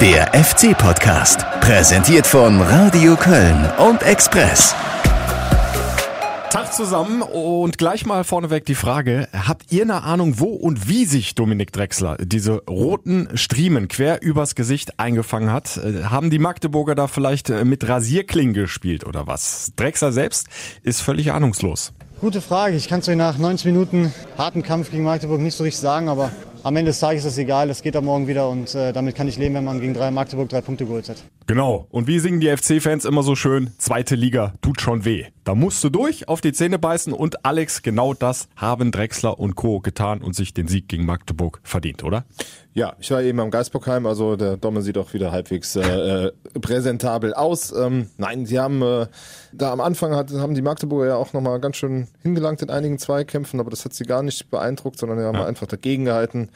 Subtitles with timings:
[0.00, 4.72] Der FC-Podcast, präsentiert von Radio Köln und Express.
[6.50, 11.04] Tag zusammen und gleich mal vorneweg die Frage, habt ihr eine Ahnung, wo und wie
[11.04, 15.78] sich Dominik Drexler diese roten Striemen quer übers Gesicht eingefangen hat?
[15.78, 19.72] Äh, haben die Magdeburger da vielleicht äh, mit Rasierklingen gespielt oder was?
[19.74, 20.46] Drexler selbst
[20.84, 21.92] ist völlig ahnungslos.
[22.20, 22.76] Gute Frage.
[22.76, 26.08] Ich kann es euch nach 90 Minuten harten Kampf gegen Magdeburg nicht so richtig sagen,
[26.08, 26.30] aber
[26.62, 27.70] am Ende des Tages ist das egal.
[27.70, 30.10] Es geht am Morgen wieder und äh, damit kann ich leben, wenn man gegen drei
[30.10, 31.18] Magdeburg drei Punkte geholt hat.
[31.48, 31.86] Genau.
[31.88, 33.70] Und wie singen die FC-Fans immer so schön?
[33.78, 35.24] Zweite Liga tut schon weh.
[35.44, 39.54] Da musst du durch, auf die Zähne beißen und Alex, genau das haben Drexler und
[39.54, 39.80] Co.
[39.80, 42.26] getan und sich den Sieg gegen Magdeburg verdient, oder?
[42.74, 46.32] Ja, ich war eben am Geisbockheim, also der Domme sieht auch wieder halbwegs äh, äh,
[46.60, 47.72] präsentabel aus.
[47.72, 49.06] Ähm, nein, sie haben äh,
[49.54, 52.98] da am Anfang hat, haben die Magdeburger ja auch nochmal ganz schön hingelangt in einigen
[52.98, 55.46] Zweikämpfen, aber das hat sie gar nicht beeindruckt, sondern sie haben ja.
[55.46, 56.50] einfach dagegen gehalten.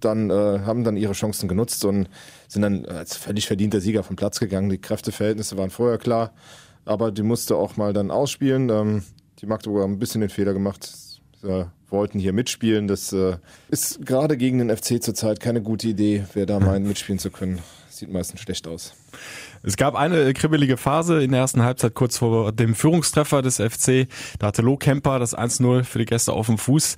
[0.00, 2.08] Dann äh, haben dann ihre Chancen genutzt und
[2.48, 4.70] sind dann als völlig verdienter Sieger vom Platz gegangen.
[4.70, 6.32] Die Kräfteverhältnisse waren vorher klar,
[6.84, 8.70] aber die musste auch mal dann ausspielen.
[8.70, 9.02] Ähm,
[9.40, 10.90] die Magdeburger haben ein bisschen den Fehler gemacht.
[11.42, 12.88] Sie wollten hier mitspielen.
[12.88, 13.36] Das äh,
[13.68, 17.60] ist gerade gegen den FC zurzeit keine gute Idee, wer da meint, mitspielen zu können.
[17.88, 18.94] Sieht meistens schlecht aus.
[19.62, 24.08] Es gab eine kribbelige Phase in der ersten Halbzeit kurz vor dem Führungstreffer des FC.
[24.38, 26.96] Da hatte Lo Kemper das 1-0 für die Gäste auf dem Fuß.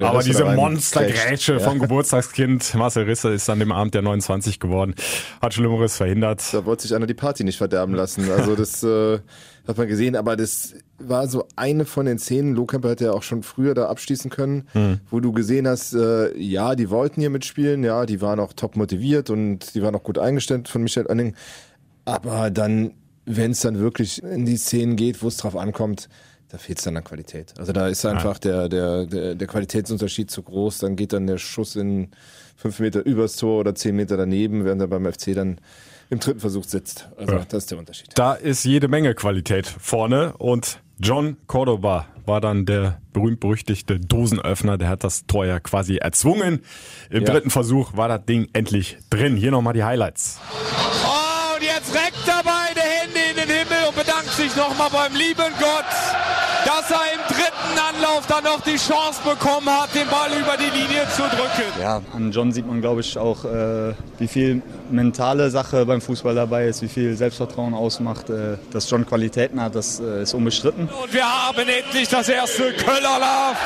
[0.00, 4.94] Aber diese Monstergrätsche vom Geburtstagskind Marcel Risse ist an dem Abend der 29 geworden.
[5.40, 6.42] Hat Schlimmeres verhindert.
[6.52, 8.30] Da wollte sich einer die Party nicht verderben lassen.
[8.30, 9.18] Also das äh,
[9.66, 13.22] hat man gesehen, aber das war so eine von den Szenen, Lohkemper hätte ja auch
[13.22, 15.00] schon früher da abschließen können, hm.
[15.10, 18.76] wo du gesehen hast, äh, ja, die wollten hier mitspielen, ja, die waren auch top
[18.76, 21.34] motiviert und die waren auch gut eingestellt von Michael Oenning.
[22.04, 22.92] Aber dann,
[23.24, 26.08] wenn es dann wirklich in die Szenen geht, wo es drauf ankommt,
[26.48, 27.54] da fehlt es dann an Qualität.
[27.58, 30.78] Also da ist einfach der, der, der, der Qualitätsunterschied zu groß.
[30.78, 32.10] Dann geht dann der Schuss in
[32.56, 35.58] fünf Meter übers Tor oder zehn Meter daneben, während er beim FC dann
[36.10, 37.08] im dritten Versuch sitzt.
[37.16, 37.44] Also ja.
[37.48, 38.08] das ist der Unterschied.
[38.14, 44.78] Da ist jede Menge Qualität vorne und John Cordoba war dann der berühmt-berüchtigte Dosenöffner.
[44.78, 46.62] Der hat das Tor ja quasi erzwungen.
[47.10, 47.32] Im ja.
[47.32, 49.36] dritten Versuch war das Ding endlich drin.
[49.36, 50.38] Hier nochmal die Highlights.
[51.04, 55.14] Oh, und jetzt reckt er beide Hände in den Himmel und bedankt sich nochmal beim
[55.14, 56.23] lieben Gott
[56.74, 60.76] dass er im dritten Anlauf dann noch die Chance bekommen hat, den Ball über die
[60.76, 61.80] Linie zu drücken.
[61.80, 66.34] Ja, an John sieht man, glaube ich, auch, äh, wie viel mentale Sache beim Fußball
[66.34, 68.28] dabei ist, wie viel Selbstvertrauen ausmacht.
[68.30, 70.88] Äh, dass John Qualitäten hat, das äh, ist unbestritten.
[70.88, 73.56] Und wir haben endlich das erste Köller Love.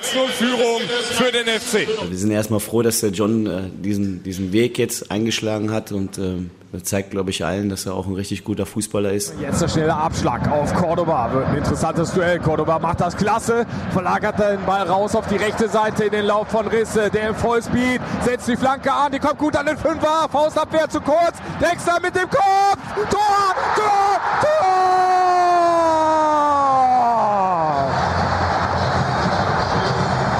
[0.00, 0.80] 1-0-Führung
[1.12, 1.86] für den FC.
[2.08, 6.18] Wir sind erstmal froh, dass der John äh, diesen, diesen Weg jetzt eingeschlagen hat und
[6.18, 9.34] ähm, das zeigt, glaube ich, allen, dass er auch ein richtig guter Fußballer ist.
[9.40, 11.32] Jetzt der schnelle Abschlag auf Cordoba.
[11.32, 12.38] Wird ein interessantes Duell.
[12.38, 13.66] Cordoba macht das klasse.
[13.92, 17.10] Verlagert den Ball raus auf die rechte Seite in den Lauf von Risse.
[17.10, 19.10] Der im Vollspeed setzt die Flanke an.
[19.10, 20.28] Die kommt gut an den Fünfer.
[20.30, 21.38] Faustabwehr zu kurz.
[21.60, 22.78] Dexter mit dem Kopf.
[23.10, 23.54] Tor!
[23.74, 24.20] Tor!
[24.40, 25.00] Tor!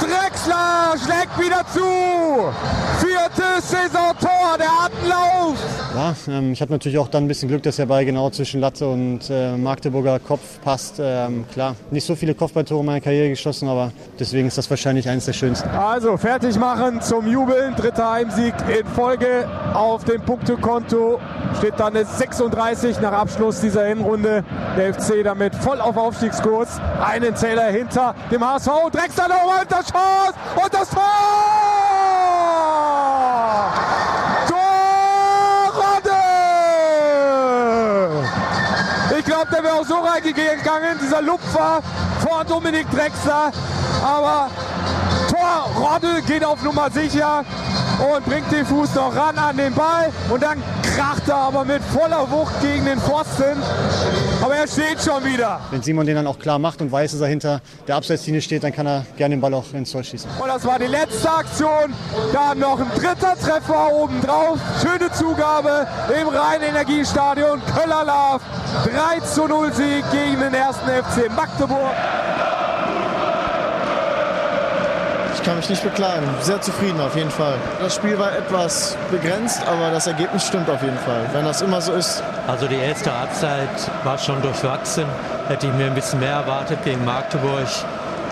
[0.01, 2.53] Drexler schlägt wieder zu.
[3.05, 4.57] Viertes Saisontor.
[4.59, 4.71] Der
[5.11, 5.59] Lauf.
[5.95, 8.61] Ja, ähm, ich habe natürlich auch dann ein bisschen Glück, dass der Ball genau zwischen
[8.61, 10.97] Latte und äh, Magdeburger Kopf passt.
[11.01, 15.09] Ähm, klar, nicht so viele Kopfballtore in meiner Karriere geschossen, aber deswegen ist das wahrscheinlich
[15.09, 15.69] eines der schönsten.
[15.71, 17.75] Also fertig machen zum Jubeln.
[17.75, 19.49] Dritter Heimsieg in Folge.
[19.75, 21.21] Auf dem Punktekonto
[21.59, 24.45] steht dann eine 36 nach Abschluss dieser Hinrunde.
[24.77, 26.81] Der FC damit voll auf Aufstiegskurs.
[27.05, 28.71] Einen Zähler hinter dem HSV.
[28.93, 31.01] Drexler noch und das Chance und das Tor!
[39.30, 41.81] glaube, der wäre auch so reingegangen, dieser Lupfer
[42.21, 43.53] vor Dominik Drexler.
[44.05, 44.51] Aber
[45.31, 47.45] Tor, Rodde geht auf Nummer sicher
[47.99, 51.83] und bringt den Fuß noch ran an den Ball und dann kracht er aber mit
[51.85, 53.63] voller Wucht gegen den Pfosten.
[54.43, 55.61] Aber er steht schon wieder.
[55.71, 58.65] Wenn Simon den dann auch klar macht und weiß, dass er hinter der Abseitslinie steht,
[58.65, 60.31] dann kann er gerne den Ball auch ins Tor schießen.
[60.41, 61.93] Und das war die letzte Aktion.
[62.33, 64.59] Da noch ein dritter Treffer oben drauf.
[64.83, 65.87] Schöne Zugabe
[66.21, 67.61] im Rhein-Energiestadion.
[67.75, 68.41] Köller Love.
[68.85, 71.95] 3 zu 0 Sieg gegen den ersten FC Magdeburg.
[75.41, 76.27] Ich kann mich nicht beklagen.
[76.43, 77.55] Sehr zufrieden auf jeden Fall.
[77.81, 81.31] Das Spiel war etwas begrenzt, aber das Ergebnis stimmt auf jeden Fall.
[81.33, 82.23] Wenn das immer so ist.
[82.47, 85.07] Also die erste Halbzeit war schon durchwachsen.
[85.49, 87.67] Hätte ich mir ein bisschen mehr erwartet gegen Magdeburg.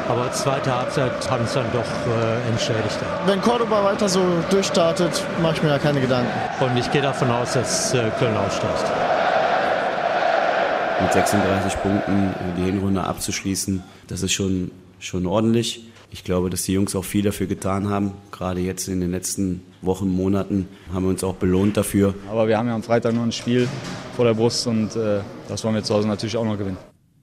[0.07, 2.99] Aber die zweite Halbzeit haben es dann doch äh, entschädigt.
[3.25, 4.21] Wenn Cordoba weiter so
[4.51, 6.31] durchstartet, mache ich mir ja keine Gedanken.
[6.61, 8.85] Und ich gehe davon aus, dass äh, Köln aufsteigt.
[11.01, 15.89] Mit 36 Punkten die Hinrunde abzuschließen, das ist schon, schon ordentlich.
[16.11, 18.13] Ich glaube, dass die Jungs auch viel dafür getan haben.
[18.33, 22.15] Gerade jetzt in den letzten Wochen, Monaten haben wir uns auch belohnt dafür.
[22.31, 23.69] Aber wir haben ja am Freitag noch ein Spiel
[24.17, 26.79] vor der Brust und äh, das wollen wir zu Hause natürlich auch noch gewinnen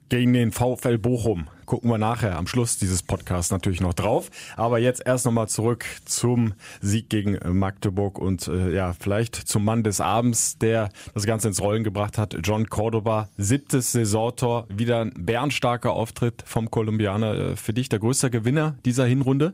[0.08, 1.46] gegen den VfL Bochum.
[1.66, 4.30] Gucken wir nachher am Schluss dieses Podcasts natürlich noch drauf.
[4.56, 9.82] Aber jetzt erst nochmal zurück zum Sieg gegen Magdeburg und äh, ja, vielleicht zum Mann
[9.82, 12.36] des Abends, der das Ganze ins Rollen gebracht hat.
[12.42, 17.34] John Cordoba, siebtes Saisontor, wieder ein bärenstarker Auftritt vom Kolumbianer.
[17.34, 19.52] Äh, für dich der größte Gewinner dieser Hinrunde?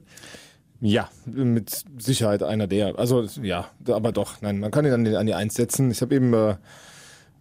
[0.83, 2.99] Ja, mit Sicherheit einer der.
[2.99, 5.91] Also ja, aber doch, nein, man kann ihn an die, an die Eins setzen.
[5.91, 6.57] Ich habe eben äh,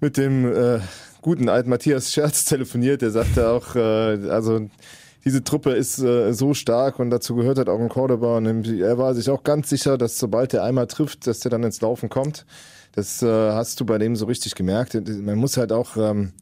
[0.02, 0.80] mit dem äh,
[1.22, 4.68] guten alten Matthias Scherz telefoniert, der sagte auch, äh, also
[5.24, 8.98] diese Truppe ist äh, so stark und dazu gehört halt auch ein Cordoba und er
[8.98, 12.10] war sich auch ganz sicher, dass sobald er einmal trifft, dass der dann ins Laufen
[12.10, 12.46] kommt.
[12.94, 14.96] Das äh, hast du bei dem so richtig gemerkt.
[15.08, 16.34] Man muss halt auch ähm,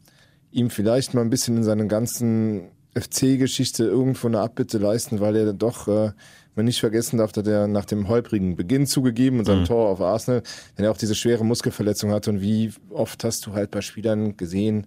[0.50, 5.52] ihm vielleicht mal ein bisschen in seinen ganzen FC-Geschichte irgendwo eine Abbitte leisten, weil er
[5.52, 6.12] doch äh,
[6.56, 9.66] man nicht vergessen darf, dass er nach dem holprigen Beginn zugegeben und seinem mhm.
[9.66, 10.42] Tor auf Arsenal,
[10.76, 14.36] wenn er auch diese schwere Muskelverletzung hatte und wie oft hast du halt bei Spielern
[14.36, 14.86] gesehen,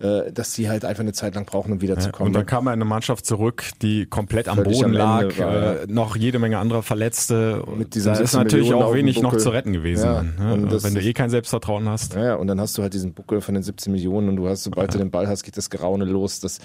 [0.00, 2.28] äh, dass sie halt einfach eine Zeit lang brauchen, um wiederzukommen.
[2.28, 5.82] und dann kam er in eine Mannschaft zurück, die komplett am Boden am lag, war,
[5.82, 7.62] äh, noch jede Menge anderer Verletzte.
[7.76, 10.04] Mit da ist natürlich Millionen auch wenig noch zu retten gewesen.
[10.04, 10.82] Ja, dann, ne?
[10.82, 12.14] Wenn du eh kein Selbstvertrauen hast.
[12.14, 14.64] Ja, und dann hast du halt diesen Buckel von den 17 Millionen und du hast,
[14.64, 14.98] sobald ja.
[14.98, 16.40] du den Ball hast, geht das Geraune los.
[16.40, 16.58] Das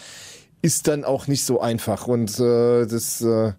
[0.61, 3.53] ist dann auch nicht so einfach und äh, das äh,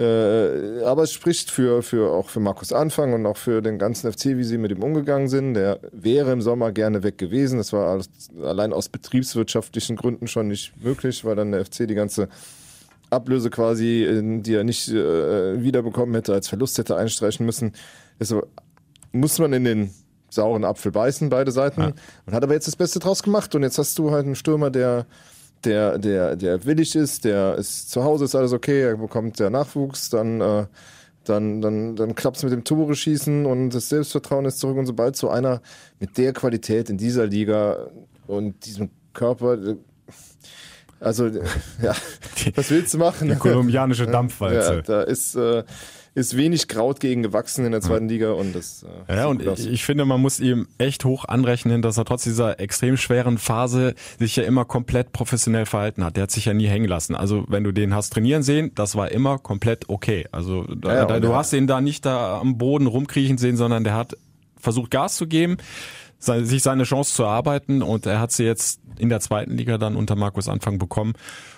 [0.00, 4.10] äh, aber es spricht für, für auch für Markus Anfang und auch für den ganzen
[4.10, 5.52] FC, wie sie mit ihm umgegangen sind.
[5.52, 7.58] Der wäre im Sommer gerne weg gewesen.
[7.58, 8.08] Das war alles,
[8.42, 12.30] allein aus betriebswirtschaftlichen Gründen schon nicht möglich, weil dann der FC die ganze
[13.10, 17.72] Ablöse quasi, die er nicht äh, wiederbekommen hätte, als Verlust hätte einstreichen müssen.
[18.18, 18.46] Deshalb
[19.12, 19.90] muss man in den
[20.30, 21.80] sauren Apfel beißen, beide Seiten.
[21.80, 21.92] Ja.
[22.24, 23.54] Und hat aber jetzt das Beste draus gemacht.
[23.54, 25.04] Und jetzt hast du halt einen Stürmer, der
[25.64, 29.50] der, der, der willig ist, der ist zu Hause, ist alles okay, er bekommt der
[29.50, 30.66] Nachwuchs, dann, äh,
[31.24, 34.86] dann, dann, dann klappt es mit dem Tore schießen und das Selbstvertrauen ist zurück und
[34.86, 35.60] sobald so einer
[35.98, 37.90] mit der Qualität in dieser Liga
[38.26, 39.58] und diesem Körper,
[40.98, 41.26] also
[41.82, 41.94] ja,
[42.54, 43.28] was willst du machen?
[43.28, 44.74] Die kolumbianische Dampfwalze.
[44.76, 45.64] Ja, da ist äh,
[46.14, 48.84] ist wenig Kraut gegen gewachsen in der zweiten Liga und das.
[49.06, 52.24] Äh, ja, und ich, ich finde, man muss ihm echt hoch anrechnen, dass er trotz
[52.24, 56.16] dieser extrem schweren Phase sich ja immer komplett professionell verhalten hat.
[56.16, 57.14] Der hat sich ja nie hängen lassen.
[57.14, 60.26] Also wenn du den hast trainieren sehen, das war immer komplett okay.
[60.32, 63.84] Also da, ja, da, du hast ihn da nicht da am Boden rumkriechen sehen, sondern
[63.84, 64.16] der hat
[64.58, 65.56] versucht Gas zu geben
[66.20, 69.96] sich seine Chance zu erarbeiten und er hat sie jetzt in der zweiten Liga dann
[69.96, 71.14] unter Markus Anfang bekommen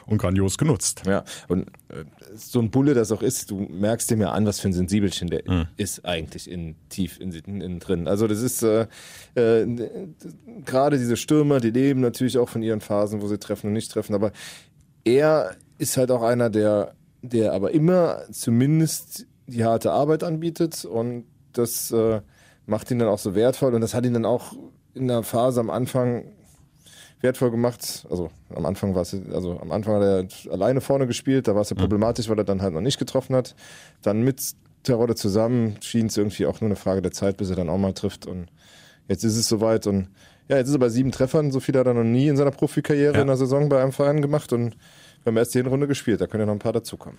[0.06, 1.02] und grandios genutzt.
[1.04, 2.04] Ja, und äh,
[2.36, 5.28] so ein Bulle das auch ist, du merkst dem ja an, was für ein Sensibelchen
[5.28, 5.66] der mhm.
[5.76, 8.06] ist eigentlich in tief in, in, in, drin.
[8.06, 8.86] Also das ist äh,
[9.34, 9.66] äh,
[10.64, 13.90] gerade diese Stürmer, die leben natürlich auch von ihren Phasen, wo sie treffen und nicht
[13.90, 14.32] treffen, aber
[15.04, 21.24] er ist halt auch einer, der, der aber immer zumindest die harte Arbeit anbietet und
[21.52, 22.20] das äh,
[22.66, 24.52] macht ihn dann auch so wertvoll und das hat ihn dann auch
[24.94, 26.24] in der Phase am Anfang
[27.20, 28.06] wertvoll gemacht.
[28.10, 31.62] Also am Anfang war es, also am Anfang hat er alleine vorne gespielt, da war
[31.62, 31.80] es ja mhm.
[31.80, 33.54] problematisch, weil er dann halt noch nicht getroffen hat.
[34.02, 34.42] Dann mit
[34.82, 37.78] Terodde zusammen schien es irgendwie auch nur eine Frage der Zeit, bis er dann auch
[37.78, 38.26] mal trifft.
[38.26, 38.48] Und
[39.08, 40.08] jetzt ist es soweit und
[40.48, 42.50] ja, jetzt ist er bei sieben Treffern, so viel hat er noch nie in seiner
[42.50, 43.20] Profikarriere ja.
[43.20, 44.76] in der Saison bei einem Verein gemacht und
[45.22, 47.18] wir haben erst die Runde gespielt, da können ja noch ein paar dazukommen.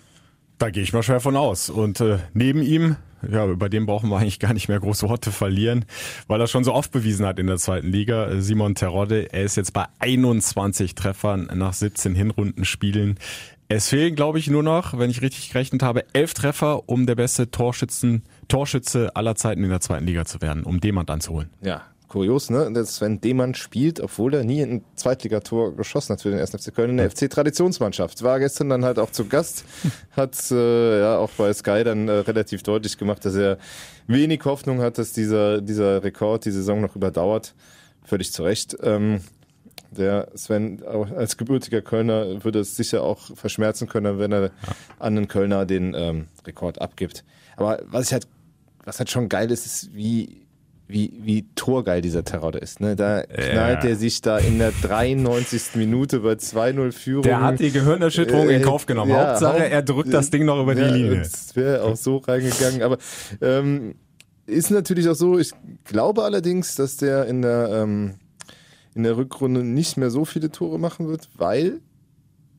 [0.64, 1.70] Da gehe ich mal schwer von aus.
[1.70, 2.96] Und äh, neben ihm,
[3.30, 5.84] ja, über den brauchen wir eigentlich gar nicht mehr große Worte verlieren,
[6.28, 8.28] weil er schon so oft bewiesen hat in der zweiten Liga.
[8.28, 13.20] Äh, Simon Terodde, er ist jetzt bei 21 Treffern nach 17 Hinrundenspielen.
[13.68, 17.16] Es fehlen, glaube ich, nur noch, wenn ich richtig gerechnet habe, elf Treffer, um der
[17.16, 21.50] beste Torschützen, Torschütze aller Zeiten in der zweiten Liga zu werden, um Demand anzuholen.
[21.62, 21.82] Ja,
[22.14, 22.72] kurios, ne?
[22.72, 26.52] Dass Sven Demann spielt, obwohl er nie ein Zweitligator geschossen hat für den 1.
[26.52, 28.22] FC Köln in der FC-Traditionsmannschaft.
[28.22, 29.66] War gestern dann halt auch zu Gast,
[30.12, 33.58] hat äh, ja auch bei Sky dann äh, relativ deutlich gemacht, dass er
[34.06, 37.56] wenig Hoffnung hat, dass dieser, dieser Rekord die Saison noch überdauert.
[38.04, 38.78] Völlig zu Recht.
[38.84, 39.22] Ähm,
[39.90, 44.52] der Sven als gebürtiger Kölner würde es sicher auch verschmerzen können, wenn er
[45.00, 47.24] an den Kölner den ähm, Rekord abgibt.
[47.56, 48.28] Aber was ich halt,
[48.84, 50.43] was halt schon geil ist, ist, wie
[50.94, 52.80] wie, wie torgeil dieser Terror ist.
[52.80, 52.96] Ne?
[52.96, 55.76] Da knallt er sich da in der 93.
[55.76, 57.24] Minute bei 2-0 Führung.
[57.24, 59.10] Der hat die Gehirnerschütterung äh, in Kauf genommen.
[59.10, 61.20] Ja, Hauptsache, er drückt das Ding noch über ja, die Linie.
[61.22, 62.84] Das wäre auch so reingegangen.
[62.84, 63.00] Aber
[63.42, 63.96] ähm,
[64.46, 65.52] ist natürlich auch so, ich
[65.84, 68.14] glaube allerdings, dass der in der, ähm,
[68.94, 71.80] in der Rückrunde nicht mehr so viele Tore machen wird, weil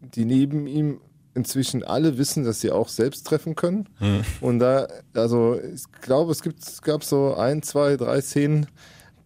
[0.00, 1.00] die neben ihm
[1.34, 3.88] inzwischen alle wissen, dass sie auch selbst treffen können.
[3.98, 4.22] Hm.
[4.40, 8.66] Und da, also ich glaube, es gibt, es gab so ein, zwei, drei Szenen,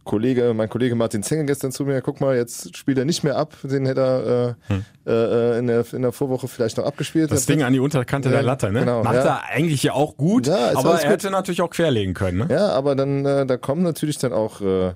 [0.09, 3.37] Kollege, mein Kollege Martin Zenge gestern zu mir, guck mal, jetzt spielt er nicht mehr
[3.37, 4.85] ab, den hätte er äh, hm.
[5.07, 7.31] äh, in, der, in der Vorwoche vielleicht noch abgespielt.
[7.31, 8.81] Das Ding an die Unterkante ja, der Latte, ne?
[8.81, 9.25] Genau, Macht ja.
[9.25, 12.47] er eigentlich ja auch gut, ja, aber er hätte natürlich auch querlegen können, ne?
[12.50, 14.95] Ja, aber dann, äh, da kommen natürlich dann auch äh,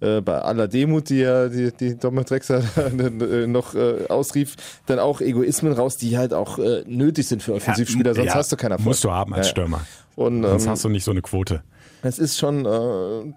[0.00, 4.98] äh, bei aller Demut, die ja die, die Dominik Drexler äh, noch äh, ausrief, dann
[4.98, 8.56] auch Egoismen raus, die halt auch äh, nötig sind für Offensivspieler, sonst ja, hast du
[8.56, 8.86] keinen Erfolg.
[8.86, 9.80] Musst du haben als Stürmer.
[10.16, 11.62] Und, sonst ähm, hast du nicht so eine Quote.
[12.02, 13.32] Es ist schon äh,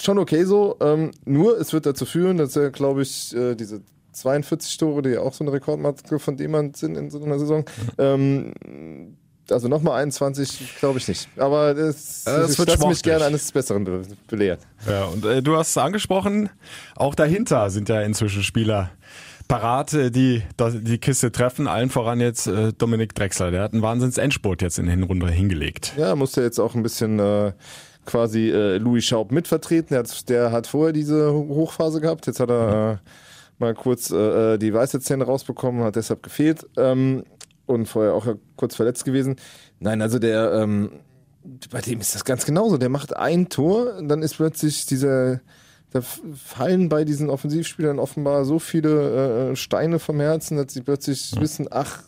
[0.00, 0.76] schon okay so.
[0.80, 3.82] Ähm, nur es wird dazu führen, dass er, glaube ich, äh, diese
[4.12, 7.64] 42 Tore, die ja auch so eine Rekordmarke von dem sind in so einer Saison,
[7.98, 8.52] ähm,
[9.50, 11.28] also nochmal 21, glaube ich nicht.
[11.36, 14.60] Aber das, das ich lasse mich gerne eines Besseren be belehrt.
[14.88, 16.50] Ja, und äh, du hast es angesprochen,
[16.96, 18.90] auch dahinter sind ja inzwischen Spieler
[19.48, 21.66] parat, äh, die die Kiste treffen.
[21.66, 23.50] Allen voran jetzt äh, Dominik Drexler.
[23.50, 25.94] Der hat einen Wahnsinns-Endspurt jetzt in der Hinrunde hingelegt.
[25.96, 27.52] Ja, musste jetzt auch ein bisschen äh,
[28.04, 29.88] quasi äh, Louis Schaub mitvertreten.
[29.90, 32.26] Der hat, der hat vorher diese Hochphase gehabt.
[32.26, 32.96] Jetzt hat er äh,
[33.58, 36.66] mal kurz äh, äh die weiße Zähne rausbekommen, hat deshalb gefehlt.
[36.76, 37.24] Ähm,
[37.66, 39.36] und vorher auch kurz verletzt gewesen.
[39.80, 41.00] Nein, also der, ähm,
[41.70, 42.78] bei dem ist das ganz genauso.
[42.78, 45.40] Der macht ein Tor, dann ist plötzlich dieser,
[45.90, 51.32] da fallen bei diesen Offensivspielern offenbar so viele äh, Steine vom Herzen, dass sie plötzlich
[51.32, 51.40] ja.
[51.40, 52.02] wissen, ach,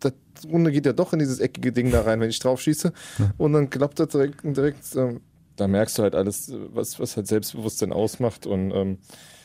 [0.00, 0.12] das
[0.50, 2.92] Runde geht ja doch in dieses eckige Ding da rein, wenn ich drauf schieße.
[3.18, 3.30] Ja.
[3.38, 5.14] Und dann klappt das direkt, direkt äh,
[5.56, 8.98] da merkst du halt alles, was, was halt Selbstbewusstsein ausmacht und ähm,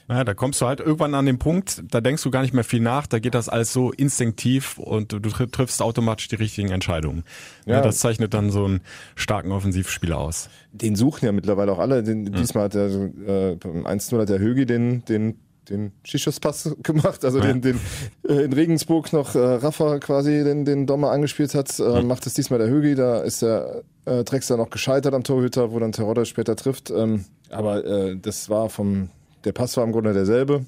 [0.10, 2.64] ja, da kommst du halt irgendwann an den Punkt, da denkst du gar nicht mehr
[2.64, 7.24] viel nach, da geht das alles so instinktiv und du triffst automatisch die richtigen Entscheidungen.
[7.66, 7.82] Ja.
[7.82, 8.82] das zeichnet dann so einen
[9.16, 10.50] starken Offensivspieler aus.
[10.72, 12.02] Den suchen ja mittlerweile auch alle.
[12.02, 12.32] Den, ja.
[12.32, 15.40] Diesmal hat der äh, beim 1-0 hat der Högi den, den
[15.70, 17.46] den Schischuspass gemacht, also ja.
[17.46, 17.80] den, den
[18.28, 22.34] äh, in Regensburg noch äh, Rafa quasi den, den Dommer angespielt hat, äh, macht es
[22.34, 26.26] diesmal der Högi, da ist der äh, Drexler noch gescheitert am Torhüter, wo dann Terodde
[26.26, 26.90] später trifft.
[26.90, 29.10] Ähm, aber äh, das war vom
[29.44, 30.66] der Pass war im Grunde derselbe.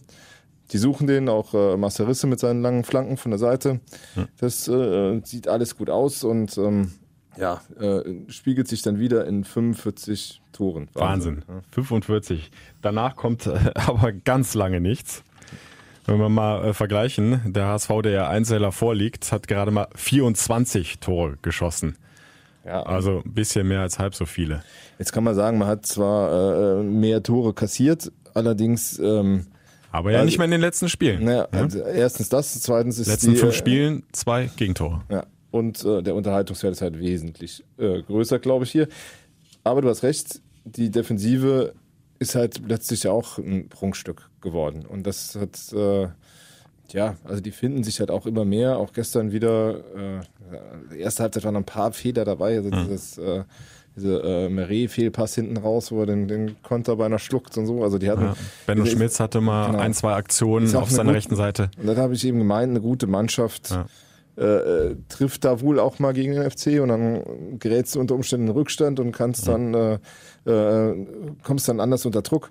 [0.72, 3.82] Die suchen den, auch äh, Marcel Risse mit seinen langen Flanken von der Seite.
[4.40, 6.92] Das äh, sieht alles gut aus und ähm,
[7.38, 10.90] ja, äh, spiegelt sich dann wieder in 45 Toren.
[10.94, 11.44] Wahnsinn.
[11.48, 11.72] Wahnsinn.
[11.72, 12.52] 45.
[12.82, 15.24] Danach kommt äh, aber ganz lange nichts.
[16.06, 21.00] Wenn wir mal äh, vergleichen, der HSV, der ja Einzeller vorliegt, hat gerade mal 24
[21.00, 21.96] Tore geschossen.
[22.66, 22.84] Ja.
[22.84, 24.64] Also ein bisschen mehr als halb so viele.
[25.00, 29.00] Jetzt kann man sagen, man hat zwar äh, mehr Tore kassiert, allerdings.
[29.00, 29.48] Ähm,
[29.92, 31.26] aber ja also, nicht mehr in den letzten Spielen.
[31.26, 31.60] Naja, ja?
[31.60, 35.02] also erstens das, zweitens ist letzten die, fünf äh, Spielen zwei Gegentore.
[35.10, 38.88] Ja, und äh, der Unterhaltungswert ist halt wesentlich äh, größer, glaube ich hier.
[39.64, 41.74] Aber du hast recht, die Defensive
[42.20, 46.08] ist halt letztlich auch ein Prunkstück geworden und das hat äh,
[46.94, 48.78] ja, also die finden sich halt auch immer mehr.
[48.78, 50.20] Auch gestern wieder,
[50.92, 52.58] äh, erste Halbzeit waren ein paar Fehler dabei.
[52.58, 52.84] Also mhm.
[52.84, 53.44] dieses, äh,
[53.96, 57.84] diese äh, Meret-Fehlpass hinten raus, wo er den, den Konter beinahe schluckt und so.
[57.84, 58.24] Also die hatten.
[58.24, 58.36] Ja.
[58.66, 59.80] Benno Schmitz hatte mal genau.
[59.80, 61.70] ein, zwei Aktionen auf seiner rechten Seite.
[61.78, 63.72] Und dann habe ich eben gemeint, eine gute Mannschaft.
[63.72, 63.86] Ja.
[64.38, 68.16] Äh, äh, trifft da wohl auch mal gegen den FC und dann gerätst du unter
[68.16, 70.00] Umständen in Rückstand und kannst dann äh,
[70.46, 71.06] äh,
[71.44, 72.50] kommst dann anders unter Druck.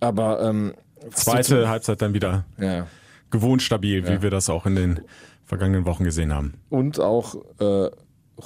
[0.00, 0.72] Aber ähm,
[1.12, 2.46] zweite Halbzeit dann wieder.
[2.58, 2.86] Ja
[3.32, 4.08] gewohnt stabil, ja.
[4.08, 5.00] wie wir das auch in den
[5.44, 6.54] vergangenen Wochen gesehen haben.
[6.68, 7.90] Und auch äh,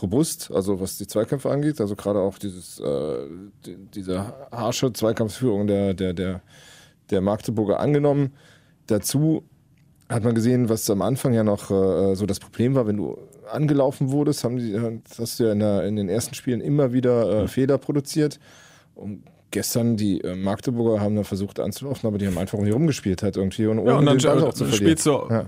[0.03, 3.27] robust, also was die Zweikämpfe angeht, also gerade auch dieses äh,
[3.65, 6.43] die, diese harsche Zweikampfführung der der der
[7.11, 8.33] der Magdeburger angenommen.
[8.87, 9.45] Dazu
[10.09, 13.17] hat man gesehen, was am Anfang ja noch äh, so das Problem war, wenn du
[13.51, 14.77] angelaufen wurdest, haben die,
[15.19, 17.49] hast du ja in, der, in den ersten Spielen immer wieder äh.
[17.49, 18.39] Fehler produziert.
[18.95, 23.23] Und gestern, die äh, Magdeburger haben da versucht anzulaufen, aber die haben einfach hier rumgespielt
[23.23, 23.67] halt irgendwie.
[23.67, 25.47] Und, ja, und dann den auch zu spielst du ja.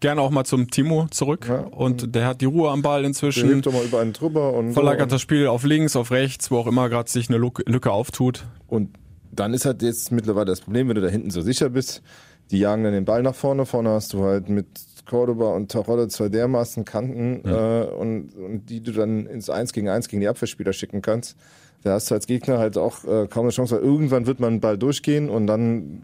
[0.00, 1.60] Gerne auch mal zum Timo zurück ja.
[1.60, 3.46] und der hat die Ruhe am Ball inzwischen.
[3.46, 6.50] Der hebt doch mal über einen drüber und verlagert das Spiel auf links, auf rechts,
[6.50, 8.46] wo auch immer gerade sich eine Lücke auftut.
[8.66, 8.90] Und
[9.32, 12.02] dann ist halt jetzt mittlerweile das Problem, wenn du da hinten so sicher bist,
[12.50, 13.66] die jagen dann den Ball nach vorne.
[13.66, 14.66] Vorne hast du halt mit
[15.06, 17.82] Cordoba und Tarolle zwei dermaßen Kanten ja.
[17.82, 21.36] äh, und, und die du dann ins Eins gegen Eins gegen die Abwehrspieler schicken kannst
[21.82, 24.60] da hast du als Gegner halt auch äh, kaum eine Chance, weil irgendwann wird man
[24.60, 26.02] Ball durchgehen und dann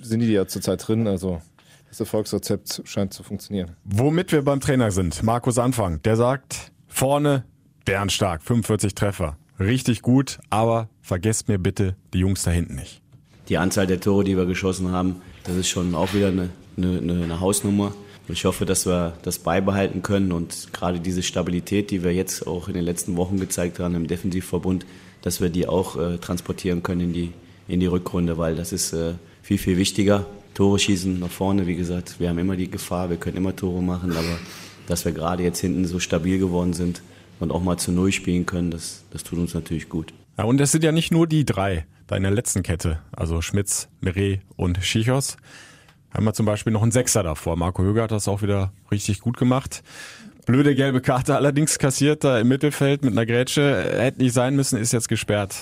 [0.00, 1.06] sind die ja zurzeit drin.
[1.06, 1.40] Also
[1.88, 3.76] das Erfolgsrezept scheint zu funktionieren.
[3.84, 7.44] Womit wir beim Trainer sind, Markus Anfang, der sagt, vorne
[7.84, 9.36] bärenstark, 45 Treffer.
[9.58, 13.02] Richtig gut, aber vergesst mir bitte die Jungs da hinten nicht.
[13.48, 16.98] Die Anzahl der Tore, die wir geschossen haben, das ist schon auch wieder eine, eine,
[16.98, 17.92] eine Hausnummer.
[18.28, 22.68] Ich hoffe, dass wir das beibehalten können und gerade diese Stabilität, die wir jetzt auch
[22.68, 24.84] in den letzten Wochen gezeigt haben im Defensivverbund,
[25.22, 27.32] dass wir die auch äh, transportieren können in die,
[27.68, 30.26] in die Rückrunde, weil das ist äh, viel, viel wichtiger.
[30.58, 33.80] Tore schießen nach vorne, wie gesagt, wir haben immer die Gefahr, wir können immer Tore
[33.80, 34.38] machen, aber
[34.88, 37.00] dass wir gerade jetzt hinten so stabil geworden sind,
[37.40, 40.12] und auch mal zu Null spielen können, das, das tut uns natürlich gut.
[40.36, 43.40] Ja, und es sind ja nicht nur die drei da in der letzten Kette, also
[43.40, 45.36] Schmitz, Meret und Schichos.
[46.12, 47.54] Haben wir zum Beispiel noch einen Sechser davor.
[47.54, 49.84] Marco Höger hat das auch wieder richtig gut gemacht.
[50.44, 53.92] Blöde gelbe Karte allerdings kassiert da im Mittelfeld mit einer Grätsche.
[53.96, 55.54] Hätte nicht sein müssen, ist jetzt gesperrt.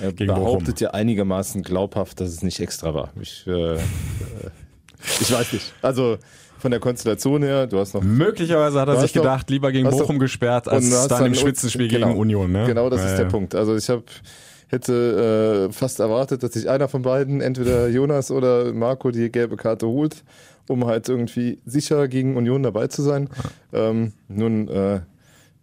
[0.00, 0.84] Er gegen behauptet Bochum.
[0.84, 3.10] ja einigermaßen glaubhaft, dass es nicht extra war.
[3.20, 3.78] Ich, äh, äh,
[5.20, 5.72] ich weiß nicht.
[5.82, 6.18] Also
[6.58, 10.18] von der Konstellation her, du hast noch Möglicherweise hat er sich gedacht, lieber gegen Bochum
[10.18, 12.52] gesperrt, und als dann im Spitzenspiel genau, gegen Union.
[12.52, 12.66] Ne?
[12.66, 13.30] Genau, das Ja, ist der ja.
[13.30, 13.54] Punkt.
[13.54, 14.04] Also ich habe
[14.68, 19.56] hätte äh, fast erwartet, dass sich einer von beiden, entweder Jonas oder Marco, die gelbe
[19.56, 20.22] Karte holt,
[20.68, 23.28] um halt irgendwie sicher gegen Union dabei zu sein.
[23.72, 25.00] Ähm, nun, äh,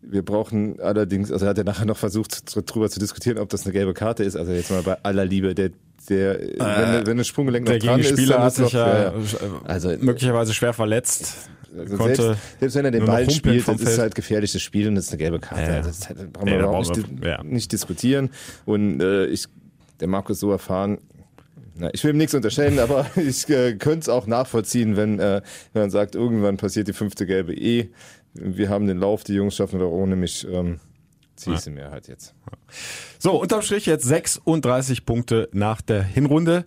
[0.02, 3.66] wir brauchen allerdings, also er hat ja nachher noch versucht, drüber zu diskutieren, ob das
[3.66, 4.36] eine gelbe Karte ist.
[4.36, 5.72] Also jetzt mal bei aller Liebe, der,
[6.10, 9.04] der, wenn, wenn das Sprunggelenk Der noch dran ist, dann hat ist sich noch, ja,
[9.04, 9.14] ja, äh,
[9.66, 11.36] Also, möglicherweise schwer verletzt.
[11.78, 14.00] also konnte selbst, selbst wenn er den Ball spielt, das ist Feld.
[14.00, 15.64] halt gefährliches Spiel und das ist eine gelbe Karte.
[15.72, 15.78] Ja.
[15.78, 17.44] Also das ist halt- brauchen Nee, wir überhaupt nicht, ja.
[17.44, 18.30] nicht diskutieren.
[18.66, 19.46] Und äh, ich,
[20.00, 21.00] der Markus ist so erfahren.
[21.80, 25.42] Na, ich will ihm nichts unterstellen, aber ich äh, könnte es auch nachvollziehen, wenn, äh,
[25.74, 27.90] wenn man sagt, irgendwann passiert die fünfte gelbe E.
[28.42, 30.48] Wir haben den Lauf, die Jungs schaffen doch ohne mich.
[30.50, 30.80] Ähm,
[31.36, 32.34] ziehe ich sie mir halt jetzt.
[33.20, 36.66] So, unterm Strich jetzt 36 Punkte nach der Hinrunde.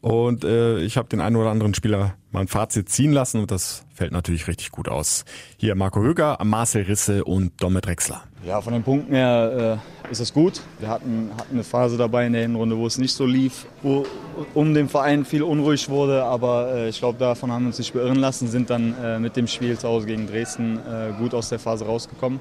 [0.00, 3.50] Und äh, ich habe den einen oder anderen Spieler mal ein Fazit ziehen lassen und
[3.50, 5.24] das fällt natürlich richtig gut aus.
[5.58, 8.22] Hier Marco Höger, Marcel Risse und Domme Drexler.
[8.46, 10.62] Ja, von den Punkten her äh, ist es gut.
[10.78, 14.06] Wir hatten, hatten eine Phase dabei in der Hinrunde, wo es nicht so lief, wo
[14.54, 16.24] um den Verein viel unruhig wurde.
[16.24, 19.36] Aber äh, ich glaube, davon haben wir uns nicht beirren lassen, sind dann äh, mit
[19.36, 22.40] dem Spiel zu Hause gegen Dresden äh, gut aus der Phase rausgekommen.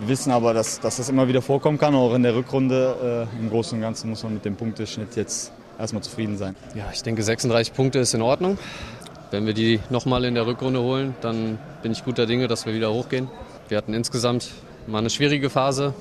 [0.00, 3.26] Wir wissen aber, dass, dass das immer wieder vorkommen kann, auch in der Rückrunde.
[3.32, 6.56] Äh, Im Großen und Ganzen muss man mit dem Punkteschnitt jetzt erstmal zufrieden sein.
[6.74, 8.58] Ja, ich denke 36 Punkte ist in Ordnung.
[9.30, 12.74] Wenn wir die nochmal in der Rückrunde holen, dann bin ich guter Dinge, dass wir
[12.74, 13.28] wieder hochgehen.
[13.68, 14.48] Wir hatten insgesamt
[14.86, 15.92] mal eine schwierige Phase,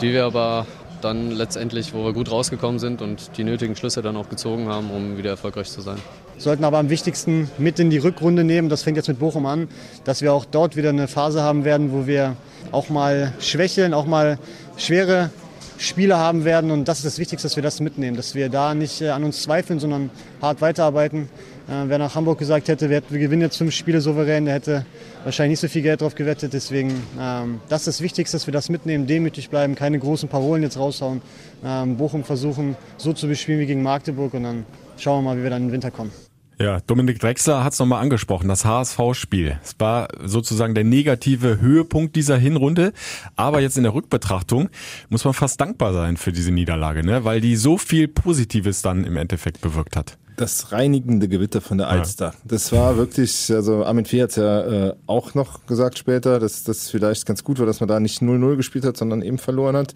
[0.00, 0.66] die wir aber
[1.00, 4.90] dann letztendlich, wo wir gut rausgekommen sind und die nötigen Schlüsse dann auch gezogen haben,
[4.90, 5.98] um wieder erfolgreich zu sein.
[6.38, 9.68] Sollten aber am wichtigsten mit in die Rückrunde nehmen, das fängt jetzt mit Bochum an,
[10.04, 12.36] dass wir auch dort wieder eine Phase haben werden, wo wir
[12.72, 14.38] auch mal schwächeln, auch mal
[14.76, 15.30] schwere
[15.78, 16.70] Spiele haben werden.
[16.70, 19.24] Und das ist das Wichtigste, dass wir das mitnehmen, dass wir da nicht äh, an
[19.24, 21.28] uns zweifeln, sondern hart weiterarbeiten.
[21.68, 24.86] Äh, wer nach Hamburg gesagt hätte, wir, gewinnen jetzt fünf Spiele souverän, der hätte
[25.24, 26.52] wahrscheinlich nicht so viel Geld drauf gewettet.
[26.52, 30.62] Deswegen, ähm, das ist das Wichtigste, dass wir das mitnehmen, demütig bleiben, keine großen Parolen
[30.62, 31.22] jetzt raushauen.
[31.64, 34.66] Ähm, Bochum versuchen, so zu bespielen wie gegen Magdeburg und dann
[34.98, 36.12] schauen wir mal, wie wir dann in den Winter kommen.
[36.58, 39.58] Ja, Dominik Drexler hat es nochmal angesprochen, das HSV-Spiel.
[39.62, 42.92] Es war sozusagen der negative Höhepunkt dieser Hinrunde.
[43.34, 44.68] Aber jetzt in der Rückbetrachtung
[45.08, 47.24] muss man fast dankbar sein für diese Niederlage, ne?
[47.24, 50.16] weil die so viel Positives dann im Endeffekt bewirkt hat.
[50.36, 52.34] Das reinigende Gewitter von der Alster.
[52.44, 56.64] Das war wirklich, also Armin Fee hat es ja äh, auch noch gesagt später, dass
[56.64, 59.76] das vielleicht ganz gut war, dass man da nicht 0-0 gespielt hat, sondern eben verloren
[59.76, 59.94] hat.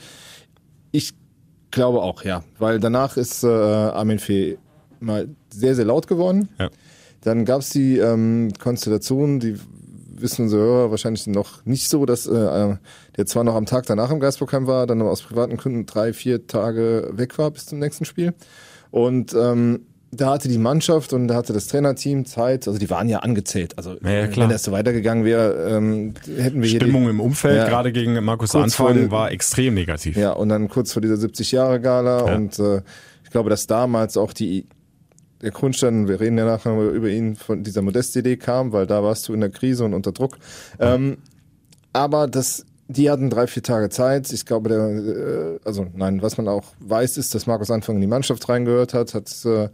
[0.93, 1.15] Ich
[1.73, 2.45] glaube auch, ja.
[2.59, 4.59] Weil danach ist äh, Armin Fee
[5.01, 6.49] mal sehr, sehr laut geworden.
[6.59, 6.71] Ja.
[7.23, 9.57] Dann gab es die ähm, Konstellation, die
[10.21, 12.77] wissen unsere Hörer wahrscheinlich noch nicht so, dass äh,
[13.17, 16.13] der zwar noch am Tag danach im Geistprogramm war, dann aber aus privaten Gründen drei,
[16.13, 18.35] vier Tage weg war bis zum nächsten Spiel.
[18.91, 19.81] Und ähm,
[20.11, 23.77] da hatte die Mannschaft und da hatte das Trainerteam Zeit, also die waren ja angezählt.
[23.77, 27.57] Also Ja, wenn das so weitergegangen wäre, ähm, hätten wir hier Stimmung die, im Umfeld,
[27.59, 27.69] Ja.
[27.69, 30.17] gerade gegen Markus Anfang, war extrem negativ.
[30.17, 32.35] ja, und dann kurz vor dieser 70-Jahre-Gala Ja.
[32.35, 32.81] und äh,
[33.25, 34.67] ich glaube, dass damals auch die
[35.43, 39.29] der Grundstein, wir reden ja nachher über ihn, von dieser Modest-Idee kam, weil da warst
[39.29, 40.39] du in der Krise und unter Druck.
[40.79, 41.19] Ähm,
[41.93, 44.33] aber das, die hatten drei, vier Tage Zeit.
[44.33, 48.01] Ich glaube, der, äh, also nein, was man auch weiß, ist, dass Markus Anfang in
[48.01, 49.69] die Mannschaft reingehört hat, hat äh,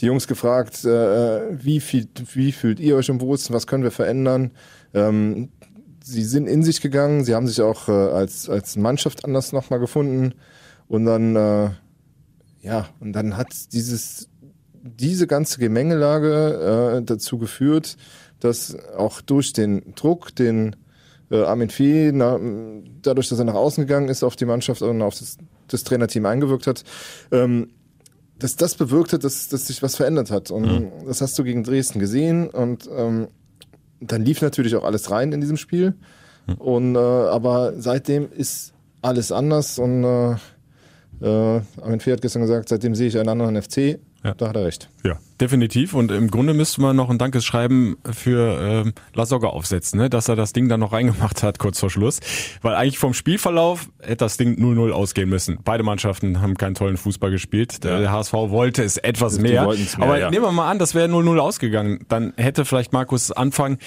[0.00, 3.90] die Jungs gefragt, äh, wie, viel, wie fühlt ihr euch im Wohlsten, was können wir
[3.90, 4.50] verändern?
[4.92, 5.50] Ähm,
[6.02, 9.80] sie sind in sich gegangen, sie haben sich auch äh, als, als Mannschaft anders nochmal
[9.80, 10.34] gefunden
[10.88, 11.70] und dann, äh,
[12.60, 14.28] ja, und dann hat dieses,
[14.86, 17.96] diese ganze Gemengelage äh, dazu geführt,
[18.40, 20.76] dass auch durch den Druck, den
[21.30, 22.38] äh, Armin Fee, na,
[23.02, 26.26] dadurch, dass er nach außen gegangen ist, auf die Mannschaft und auf das, das Trainerteam
[26.26, 26.84] eingewirkt hat,
[27.32, 27.70] ähm,
[28.38, 30.50] dass das bewirkt hat, dass, dass sich was verändert hat.
[30.50, 33.28] Und das hast du gegen Dresden gesehen und ähm,
[34.00, 35.94] dann lief natürlich auch alles rein in diesem Spiel.
[36.58, 38.72] Und äh, aber seitdem ist
[39.02, 40.36] alles anders und äh,
[41.22, 43.98] äh, Armin Fee hat gestern gesagt, seitdem sehe ich einen anderen FC.
[44.26, 44.34] Ja.
[44.34, 44.90] Da hat er recht.
[45.04, 45.94] Ja, definitiv.
[45.94, 50.10] Und im Grunde müsste man noch ein Dankeschreiben für ähm, Lasogga aufsetzen, ne?
[50.10, 52.18] dass er das Ding dann noch reingemacht hat, kurz vor Schluss.
[52.60, 55.58] Weil eigentlich vom Spielverlauf hätte das Ding 0-0 ausgehen müssen.
[55.64, 57.84] Beide Mannschaften haben keinen tollen Fußball gespielt.
[57.84, 59.66] Der, HSV wollte es etwas mehr.
[59.66, 60.30] mehr, Aber ja.
[60.30, 62.04] nehmen wir mal an, das wäre 0-0 ausgegangen.
[62.08, 63.78] Dann hätte vielleicht Markus Anfang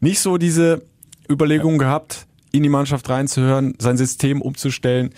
[0.00, 0.82] nicht so diese
[1.28, 5.10] Überlegung gehabt, in die Mannschaft reinzuhören, sein System umzustellen.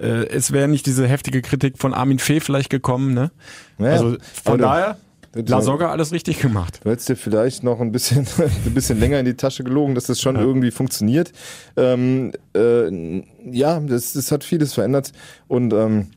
[0.00, 3.14] Äh, es wäre nicht diese heftige Kritik von Armin Fee vielleicht gekommen.
[3.14, 3.30] Ne?
[3.78, 4.96] Naja, also von daher,
[5.34, 6.80] La Soga alles richtig gemacht.
[6.84, 8.26] Du hättest dir vielleicht noch ein bisschen,
[8.66, 11.32] ein bisschen länger in die Tasche gelogen, dass das schon irgendwie funktioniert.
[11.76, 15.12] Ähm, äh, ja, das, das hat vieles verändert
[15.48, 16.08] und ähm,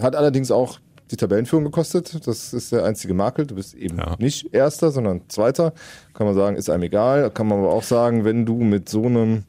[0.00, 0.78] hat allerdings auch
[1.10, 2.26] die Tabellenführung gekostet.
[2.26, 3.46] Das ist der einzige Makel.
[3.46, 4.16] Du bist eben Ja.
[4.18, 5.72] nicht Erster, sondern Zweiter.
[6.14, 7.30] Kann man sagen, ist einem egal.
[7.30, 9.44] Kann man aber auch sagen, wenn du mit so einem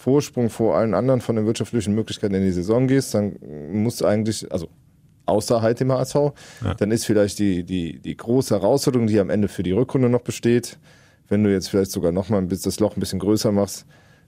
[0.00, 3.36] Vorsprung vor allen anderen von den wirtschaftlichen Möglichkeiten in die Saison gehst, dann
[3.70, 4.68] muss eigentlich, also
[5.26, 6.32] außer halt dem HSV,
[6.78, 10.22] dann ist vielleicht die, die, die große Herausforderung, die am Ende für die Rückrunde noch
[10.22, 10.78] besteht,
[11.28, 13.84] wenn du jetzt vielleicht sogar nochmal das Loch ein bisschen größer machst,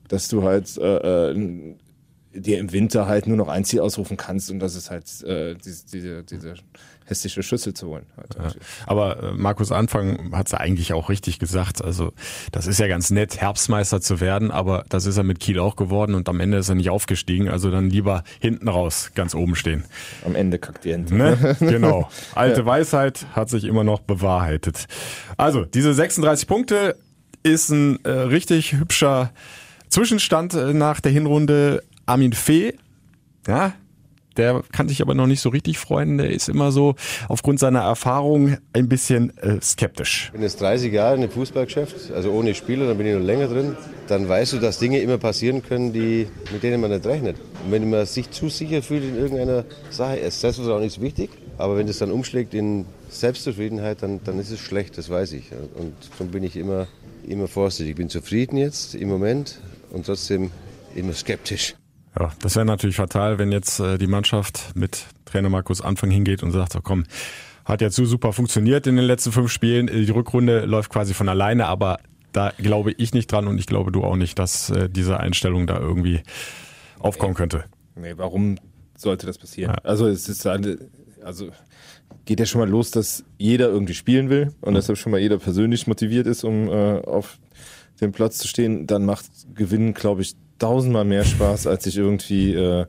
[0.08, 1.74] dass du halt äh, äh,
[2.34, 5.54] dir im Winter halt nur noch ein Ziel ausrufen kannst und das ist halt äh,
[5.54, 6.54] diese, diese, diese
[7.12, 8.06] hässliche Schüssel zu holen.
[8.16, 8.56] Halt.
[8.86, 11.82] Aber äh, Markus Anfang hat es eigentlich auch richtig gesagt.
[11.82, 12.12] Also
[12.50, 15.76] das ist ja ganz nett, Herbstmeister zu werden, aber das ist er mit Kiel auch
[15.76, 17.48] geworden und am Ende ist er nicht aufgestiegen.
[17.48, 19.84] Also dann lieber hinten raus, ganz oben stehen.
[20.24, 21.14] Am Ende kackt die Ente.
[21.14, 21.56] Ne?
[21.72, 22.10] Genau.
[22.34, 24.86] Alte Weisheit hat sich immer noch bewahrheitet.
[25.36, 26.96] Also, diese 36 Punkte
[27.42, 29.30] ist ein äh, richtig hübscher
[29.88, 31.82] Zwischenstand äh, nach der Hinrunde.
[32.04, 32.74] Armin Fee,
[33.46, 33.74] ja,
[34.36, 36.18] der kann sich aber noch nicht so richtig freuen.
[36.18, 36.94] Der ist immer so
[37.28, 40.26] aufgrund seiner Erfahrung ein bisschen äh, skeptisch.
[40.26, 43.48] Ich bin jetzt 30 Jahre im Fußballgeschäft, also ohne Spieler, dann bin ich noch länger
[43.48, 43.76] drin.
[44.08, 47.36] Dann weißt du, dass Dinge immer passieren können, die, mit denen man nicht rechnet.
[47.64, 51.76] Und wenn man sich zu sicher fühlt in irgendeiner Sache, ist Selbstvertrauen ist wichtig, aber
[51.76, 55.50] wenn das dann umschlägt in Selbstzufriedenheit, dann, dann ist es schlecht, das weiß ich.
[55.74, 56.88] Und darum bin ich immer,
[57.26, 57.90] immer vorsichtig.
[57.90, 60.50] Ich bin zufrieden jetzt im Moment und trotzdem
[60.94, 61.74] immer skeptisch.
[62.18, 66.42] Ja, das wäre natürlich fatal, wenn jetzt äh, die Mannschaft mit Trainer Markus Anfang hingeht
[66.42, 67.04] und sagt, so komm,
[67.64, 69.86] hat jetzt so super funktioniert in den letzten fünf Spielen.
[69.86, 72.00] Die Rückrunde läuft quasi von alleine, aber
[72.32, 75.66] da glaube ich nicht dran und ich glaube du auch nicht, dass äh, diese Einstellung
[75.66, 76.22] da irgendwie
[76.98, 77.64] aufkommen könnte.
[77.94, 78.58] Nee, warum
[78.96, 79.76] sollte das passieren?
[79.82, 80.78] Also es ist eine,
[81.22, 81.50] also
[82.24, 85.38] geht ja schon mal los, dass jeder irgendwie spielen will und deshalb schon mal jeder
[85.38, 87.38] persönlich motiviert ist, um äh, auf
[88.00, 88.86] dem Platz zu stehen.
[88.86, 92.86] Dann macht Gewinnen, glaube ich, tausendmal mehr Spaß, als sich irgendwie äh,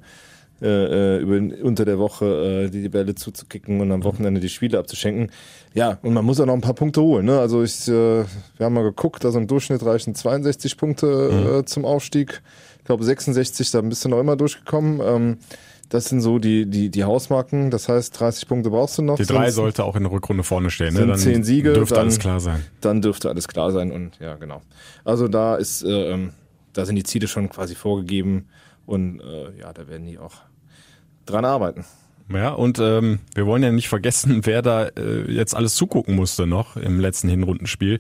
[0.62, 5.32] äh, über, unter der Woche äh, die Bälle zuzukicken und am Wochenende die Spiele abzuschenken.
[5.74, 7.26] Ja, und man muss auch noch ein paar Punkte holen.
[7.26, 7.40] Ne?
[7.40, 11.84] Also ich, äh, wir haben mal geguckt, also im Durchschnitt reichen 62 Punkte äh, zum
[11.86, 12.42] Aufstieg.
[12.80, 15.02] Ich glaube 66, da bist du noch immer durchgekommen.
[15.04, 15.38] Ähm,
[15.90, 17.70] das sind so die, die, die Hausmarken.
[17.70, 19.18] Das heißt, 30 Punkte brauchst du noch.
[19.18, 20.94] Die drei sollte auch in der Rückrunde vorne stehen.
[20.94, 21.00] Ne?
[21.00, 21.74] sind Dann zehn Siege.
[21.74, 22.64] Dürfte dann, alles klar sein.
[22.82, 24.62] Dann dürfte alles klar sein und ja, genau.
[25.04, 26.32] Also da ist, äh, ähm,
[26.74, 28.48] da sind die Ziele schon quasi vorgegeben
[28.86, 30.34] und äh, ja, da werden die auch
[31.26, 31.86] dran arbeiten.
[32.34, 36.48] Ja, und ähm, wir wollen ja nicht vergessen, wer da äh, jetzt alles zugucken musste
[36.48, 38.00] noch im letzten Hinrundenspiel.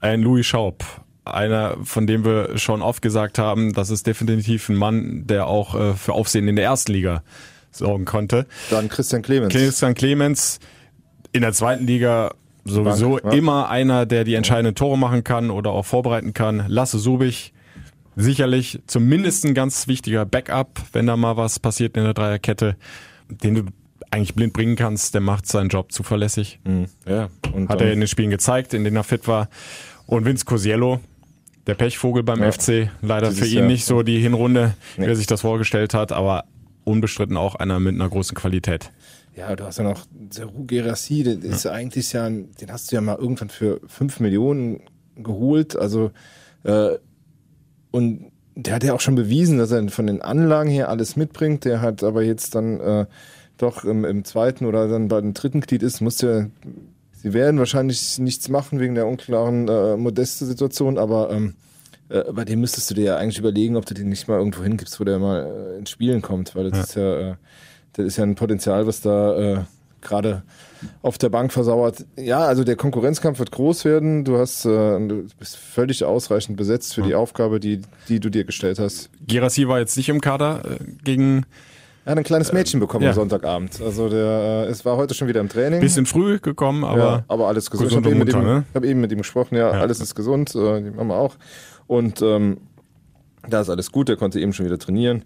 [0.00, 0.84] Ein Louis Schaub.
[1.24, 5.74] Einer, von dem wir schon oft gesagt haben, das ist definitiv ein Mann, der auch
[5.74, 7.22] äh, für Aufsehen in der ersten Liga
[7.70, 8.46] sorgen konnte.
[8.70, 9.52] Dann Christian Clemens.
[9.52, 10.58] Christian Clemens
[11.32, 12.32] in der zweiten Liga
[12.64, 13.32] sowieso Bank, ja.
[13.32, 16.64] immer einer, der die entscheidenden Tore machen kann oder auch vorbereiten kann.
[16.68, 17.52] Lasse Subich
[18.20, 22.76] sicherlich zumindest ein ganz wichtiger Backup, wenn da mal was passiert in der Dreierkette,
[23.28, 23.62] den du
[24.10, 25.14] eigentlich blind bringen kannst.
[25.14, 26.58] Der macht seinen Job zuverlässig.
[26.64, 26.86] Mhm.
[27.06, 29.48] Ja, und Hat er in den Spielen gezeigt, in denen er fit war.
[30.06, 31.00] Und Vince Cosiello,
[31.66, 32.50] der Pechvogel beim Ja.
[32.50, 33.66] FC, leider Dieses für ihn Jahr.
[33.68, 35.06] nicht so die Hinrunde, wie Nee.
[35.08, 36.44] er sich das vorgestellt hat, aber
[36.84, 38.90] unbestritten auch einer mit einer großen Qualität.
[39.36, 42.96] Ja, du hast ja noch Seru Gerassi, der ist ja eigentlich ja, den hast du
[42.96, 44.80] ja mal irgendwann für 5 Millionen
[45.16, 45.76] geholt.
[45.76, 46.10] Also
[46.64, 46.96] äh,
[47.90, 51.64] und der hat ja auch schon bewiesen, dass er von den Anlagen her alles mitbringt.
[51.64, 53.06] Der hat aber jetzt dann äh,
[53.58, 56.50] doch im, im zweiten oder dann bei dem dritten Glied ist, muss der
[57.22, 61.52] Sie werden wahrscheinlich nichts machen wegen der unklaren äh, modeste Situation, aber ähm,
[62.08, 64.62] äh, bei dem müsstest du dir ja eigentlich überlegen, ob du den nicht mal irgendwo
[64.62, 66.84] hingibst, wo der mal äh, ins Spielen kommt, weil das Ja.
[66.84, 67.34] ist ja, äh,
[67.92, 69.64] das ist ja ein Potenzial, was da äh,
[70.02, 70.42] gerade
[71.02, 72.04] auf der Bank versauert.
[72.16, 74.24] Ja, also der Konkurrenzkampf wird groß werden.
[74.24, 78.44] Du hast, äh, du bist völlig ausreichend besetzt für die Aufgabe, die, die du dir
[78.44, 79.10] gestellt hast.
[79.26, 81.44] Gerassi war jetzt nicht im Kader äh, gegen
[82.06, 83.10] Er hat ein kleines Mädchen bekommen ja.
[83.10, 83.78] am Sonntagabend.
[83.82, 85.80] Also der, äh, es war heute schon wieder im Training.
[85.80, 87.90] bisschen früh gekommen, aber, ja, aber alles gesund.
[87.90, 88.64] ich habe eben, mit munter, ihm- ne?
[88.74, 91.36] hab eben mit ihm gesprochen, ja, alles ist gesund, äh, die Mama auch.
[91.86, 92.58] Und ähm,
[93.48, 95.24] da ist alles gut, er konnte eben schon wieder trainieren,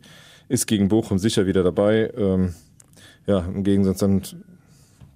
[0.49, 2.11] ist gegen Bochum sicher wieder dabei.
[2.17, 2.55] Ähm,
[3.27, 4.23] ja, im Gegensatz dann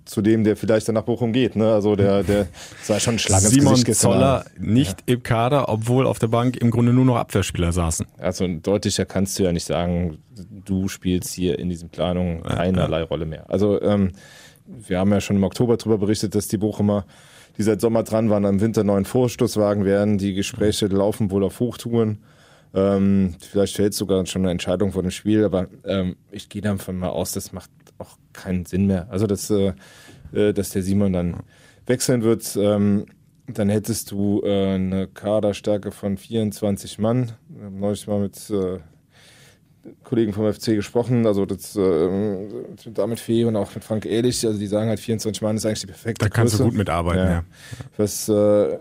[0.08, 1.54] zu dem, der vielleicht dann nach Bochum geht.
[1.54, 1.70] Ne?
[1.70, 2.46] Also der, der
[2.82, 6.70] sah schon Schlange ins Simon Gesicht Zoller nicht im Kader, obwohl auf der Bank im
[6.70, 8.06] Grunde nur noch Abwehrspieler saßen.
[8.16, 10.18] Also deutlicher kannst du ja nicht sagen,
[10.64, 13.50] du spielst hier in diesen Planungen keinerlei Rolle mehr.
[13.50, 14.12] Also ähm,
[14.66, 17.04] wir haben ja schon im Oktober darüber berichtet, dass die Bochumer,
[17.58, 20.16] die seit Sommer dran waren, am Winter neuen Vorstoßwagen werden.
[20.16, 22.18] Die Gespräche laufen wohl auf Hochtouren.
[22.74, 26.98] Ähm, vielleicht fällt sogar schon eine Entscheidung vor dem Spiel, aber ähm, ich gehe davon
[26.98, 29.06] mal aus, das macht auch keinen Sinn mehr.
[29.10, 29.72] Also, dass, äh,
[30.32, 31.36] äh dass der Simon dann
[31.86, 32.56] wechseln wird.
[32.56, 33.06] Ähm,
[33.46, 37.32] dann hättest du äh, eine Kaderstärke von 24 Mann.
[37.48, 38.78] Wir haben neulich mal mit äh,
[40.04, 42.08] Kollegen vom FC gesprochen, also das, äh,
[42.92, 45.80] damit Fee und auch mit Frank Ehrlich, also die sagen halt 24 Mann ist eigentlich
[45.80, 46.64] die perfekte Da kannst Größe.
[46.64, 47.30] du gut mitarbeiten, ja.
[47.30, 47.44] ja.
[47.96, 48.78] Was äh,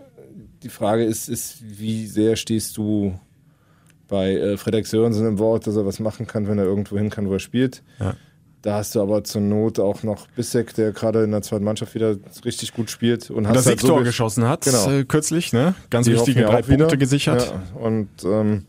[0.62, 3.18] die Frage ist, ist, wie sehr stehst du
[4.06, 7.10] bei äh, Frederik Sörensen im Wort, dass er was machen kann, wenn er irgendwo hin
[7.10, 7.82] kann, wo er spielt.
[8.00, 8.16] Ja.
[8.62, 11.94] Da hast du aber zur Not auch noch Bissek, der gerade in der zweiten Mannschaft
[11.94, 14.90] wieder richtig gut spielt und, und das halt Siegtor so geschossen hat, genau.
[14.90, 15.74] äh, kürzlich, ne?
[15.90, 16.96] Ganz Die wichtige drei Punkte wieder.
[16.96, 17.52] gesichert.
[17.52, 18.66] Ja, und ähm,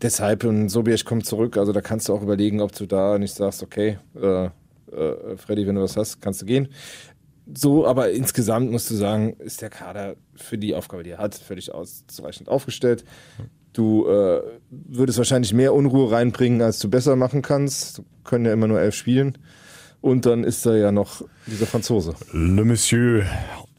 [0.00, 3.34] deshalb, und Sobiech kommt zurück, also da kannst du auch überlegen, ob du da nicht
[3.34, 6.68] sagst, okay, äh, äh, Freddy, wenn du was hast, kannst du gehen.
[7.54, 11.34] So, aber insgesamt musst du sagen, ist der Kader für die Aufgabe, die er hat,
[11.34, 13.04] völlig ausreichend aufgestellt.
[13.72, 17.98] Du äh, würdest wahrscheinlich mehr Unruhe reinbringen, als du besser machen kannst.
[17.98, 19.38] Du können ja immer nur elf spielen.
[20.00, 22.14] Und dann ist da ja noch dieser Franzose.
[22.32, 23.24] Le Monsieur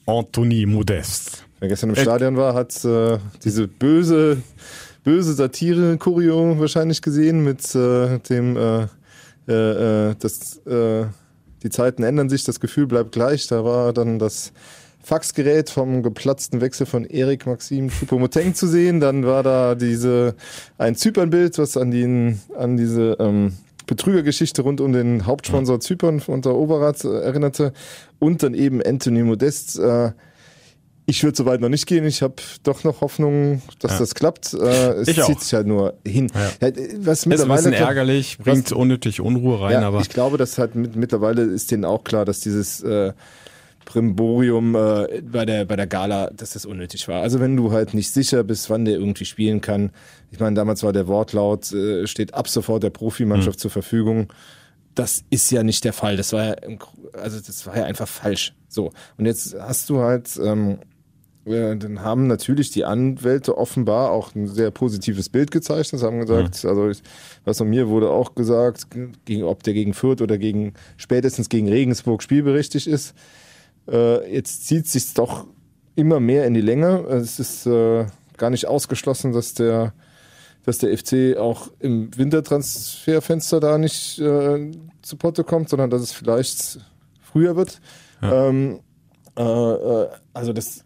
[0.05, 1.39] Anthony Modeste.
[1.59, 4.41] Wer gestern im Stadion war, hat äh, diese böse,
[5.03, 8.87] böse Satire-Choreo wahrscheinlich gesehen mit äh, dem, äh,
[9.47, 11.05] äh, äh das, äh,
[11.61, 13.47] die Zeiten ändern sich, das Gefühl bleibt gleich.
[13.47, 14.53] Da war dann das
[15.03, 19.01] Faxgerät vom geplatzten Wechsel von Erik Maxim Choupo-Moteng zu sehen.
[19.01, 20.35] Dann war da diese
[20.77, 23.53] ein Zypern-Bild, was an, den, an diese ähm,
[23.85, 27.73] Betrügergeschichte rund um den Hauptsponsor Zypern unter Oberrat äh, erinnerte.
[28.19, 29.77] Und dann eben Anthony Modest.
[29.77, 30.13] Äh,
[31.05, 32.05] ich würde so weit noch nicht gehen.
[32.05, 33.99] Ich habe doch noch Hoffnung, dass ja.
[33.99, 34.53] das klappt.
[34.53, 35.41] Äh, es ich zieht auch.
[35.41, 36.31] sich halt nur hin.
[36.33, 36.71] Ja.
[36.99, 39.73] Was mittlerweile ist ein bisschen ärgerlich, bringt was, unnötig Unruhe rein.
[39.73, 43.11] Ja, aber ich glaube, dass halt mit, mittlerweile ist denen auch klar, dass dieses äh,
[43.85, 47.21] Primborium äh, bei der bei der Gala, dass das unnötig war.
[47.21, 49.91] Also wenn du halt nicht sicher bist, wann der irgendwie spielen kann.
[50.31, 53.61] Ich meine, damals war der Wortlaut, äh, steht ab sofort der Profimannschaft mhm.
[53.61, 54.33] zur Verfügung.
[54.95, 56.17] Das ist ja nicht der Fall.
[56.17, 56.55] Das war ja,
[57.13, 58.53] also das war ja einfach falsch.
[58.67, 60.79] So und jetzt hast du halt, ähm,
[61.45, 65.99] äh, dann haben natürlich die Anwälte offenbar auch ein sehr positives Bild gezeichnet.
[65.99, 66.69] Sie haben gesagt, mhm.
[66.69, 67.01] also ich,
[67.43, 68.87] was von mir wurde auch gesagt,
[69.25, 73.13] gegen, ob der gegen Fürth oder gegen spätestens gegen Regensburg spielberechtigt ist.
[73.87, 75.47] Äh, jetzt zieht sich doch
[75.95, 77.01] immer mehr in die Länge.
[77.07, 78.05] Es ist äh,
[78.37, 79.93] gar nicht ausgeschlossen, dass der,
[80.63, 86.13] dass der FC auch im Wintertransferfenster da nicht äh, zu Potte kommt, sondern dass es
[86.13, 86.79] vielleicht
[87.21, 87.79] früher wird.
[88.21, 88.49] Ja.
[88.49, 88.79] Ähm,
[89.37, 90.83] äh, äh also das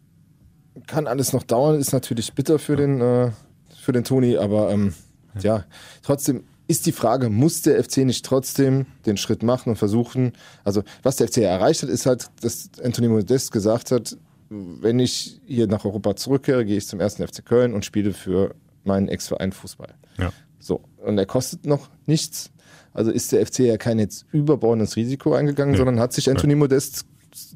[0.87, 3.31] kann alles noch dauern, ist natürlich bitter für den äh,
[3.79, 4.93] für den Toni, aber ähm,
[5.41, 5.63] ja,
[6.03, 10.83] trotzdem ist die Frage, muss der FC nicht trotzdem den Schritt machen und versuchen, also
[11.03, 14.17] was der FC erreicht hat, ist halt, dass Anthony Modest gesagt hat,
[14.49, 18.55] wenn ich hier nach Europa zurückkehre, gehe ich zum ersten FC Köln und spiele für
[18.83, 19.93] meinen Ex-Verein Fußball.
[20.17, 20.31] Ja.
[20.59, 22.51] So, und er kostet noch nichts.
[22.93, 25.77] Also ist der FC ja kein jetzt überbordendes Risiko eingegangen, nee.
[25.77, 26.55] sondern hat sich Anthony.
[26.55, 27.05] Modest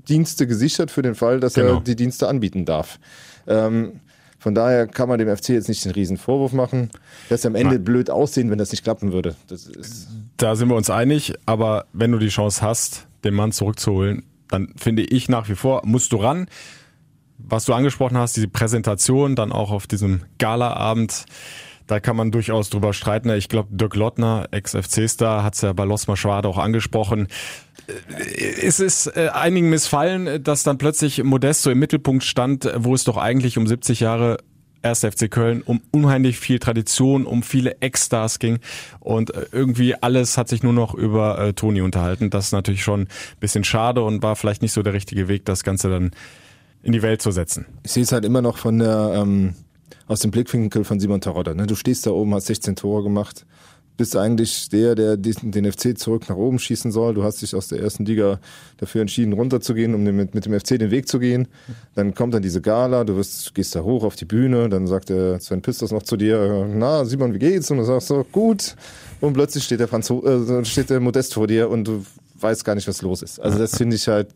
[0.08, 1.76] Dienste gesichert für den Fall, dass genau.
[1.76, 3.00] er die Dienste anbieten darf.
[3.48, 4.02] Ähm,
[4.42, 6.90] von daher kann man dem FC jetzt nicht den riesen Vorwurf machen.
[7.30, 7.84] Das am Ende Nein.
[7.84, 9.36] blöd aussehen, wenn das nicht klappen würde.
[10.38, 14.74] da sind wir uns einig, aber wenn du die Chance hast, den Mann zurückzuholen, dann
[14.78, 16.48] finde ich nach wie vor, musst du ran.
[17.38, 21.26] Was du angesprochen hast, diese Präsentation, dann auch auf diesem Galaabend,
[21.88, 23.30] da kann man durchaus drüber streiten.
[23.32, 27.28] Ich glaube, Dirk Lottner, Ex-FC-Star, hat es ja bei Losma Schwade auch angesprochen
[28.62, 33.18] es ist äh, einigen missfallen, dass dann plötzlich Modesto im Mittelpunkt stand, wo es doch
[33.18, 34.38] eigentlich um 70 Jahre
[34.84, 35.02] 1.
[35.02, 38.60] FC Köln um unheimlich viel Tradition, um viele Ex-Stars ging
[39.00, 42.30] und äh, irgendwie alles hat sich nur noch über äh, Toni unterhalten.
[42.30, 43.08] Das ist natürlich schon ein
[43.40, 46.12] bisschen schade und war vielleicht nicht so der richtige Weg, das Ganze dann
[46.84, 47.66] in die Welt zu setzen.
[47.84, 49.54] Ich sehe es halt immer noch von der ähm,
[50.08, 51.54] aus dem Blickwinkel von Simon Tarotta.
[51.54, 51.68] Ne?
[51.68, 53.46] Du stehst da oben, hast 16 Tore gemacht,
[53.98, 57.14] bist eigentlich der, der den FC zurück nach oben schießen soll.
[57.14, 58.40] Du hast dich aus der ersten Liga
[58.78, 61.48] dafür entschieden, runterzugehen, um mit, mit dem FC den Weg zu gehen.
[61.94, 65.10] Dann kommt dann diese Gala, du wirst, gehst da hoch auf die Bühne, dann sagt
[65.10, 67.70] der Sven Pistos noch zu dir, na Simon, wie geht's?
[67.70, 68.76] Und du sagst so, gut.
[69.20, 72.04] Und plötzlich steht der Franzo äh, steht der Modest vor dir und du
[72.40, 73.40] weißt gar nicht, was los ist.
[73.40, 74.30] Also das finde ich halt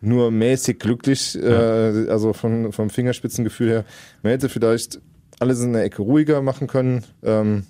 [0.00, 3.84] nur mäßig glücklich, äh, also von, vom Fingerspitzengefühl her.
[4.22, 5.00] Man hätte vielleicht
[5.38, 7.04] alles in der Ecke ruhiger machen können.
[7.22, 7.64] Ähm,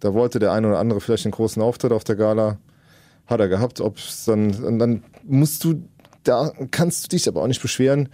[0.00, 2.58] da wollte der eine oder andere vielleicht einen großen Auftritt auf der Gala.
[3.26, 3.80] Hat er gehabt.
[3.80, 5.82] Ob dann, und dann musst du,
[6.24, 8.08] da kannst du dich aber auch nicht beschweren,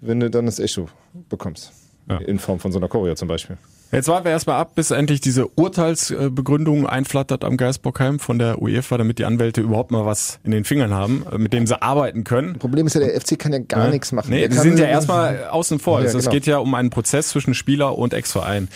[0.00, 0.88] wenn du dann das Echo
[1.28, 1.72] bekommst.
[2.08, 2.18] Ja.
[2.18, 3.58] In Form von so einer Choreo zum Beispiel.
[3.92, 8.98] Jetzt warten wir erstmal ab, bis endlich diese Urteilsbegründung einflattert am Geisbockheim von der UEFA,
[8.98, 12.58] damit die Anwälte überhaupt mal was in den Fingern haben, mit dem sie arbeiten können.
[12.58, 13.90] Problem ist ja, der FC kann ja gar ja.
[13.90, 14.30] nichts machen.
[14.30, 16.00] Nee, die sind ja erstmal außen vor.
[16.00, 16.28] Ja, also genau.
[16.28, 18.68] Es geht ja um einen Prozess zwischen Spieler und Ex-Verein.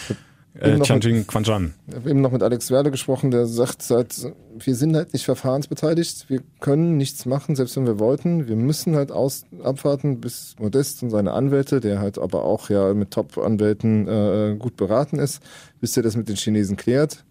[0.54, 1.74] Äh, Chanjing Quanjan.
[1.86, 5.24] Ich habe eben noch mit Alex Werle gesprochen, der sagt, halt, wir sind halt nicht
[5.24, 8.48] verfahrensbeteiligt, wir können nichts machen, selbst wenn wir wollten.
[8.48, 12.92] Wir müssen halt aus, abwarten, bis Modest und seine Anwälte, der halt aber auch ja
[12.94, 15.40] mit Top-Anwälten äh, gut beraten ist,
[15.80, 17.24] bis er das mit den Chinesen klärt.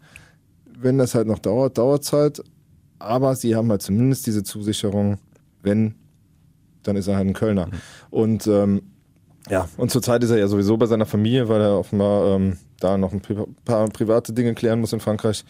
[0.80, 2.42] Wenn das halt noch dauert, dauert es halt.
[3.00, 5.18] Aber sie haben halt zumindest diese Zusicherung,
[5.62, 5.96] wenn,
[6.84, 7.70] dann ist er halt ein Kölner.
[8.10, 8.82] Und ähm,
[9.50, 12.98] ja, und zurzeit ist er ja sowieso bei seiner Familie, weil er offenbar ähm, da
[12.98, 13.22] noch ein
[13.66, 15.44] paar private Dinge klären muss in Frankreich.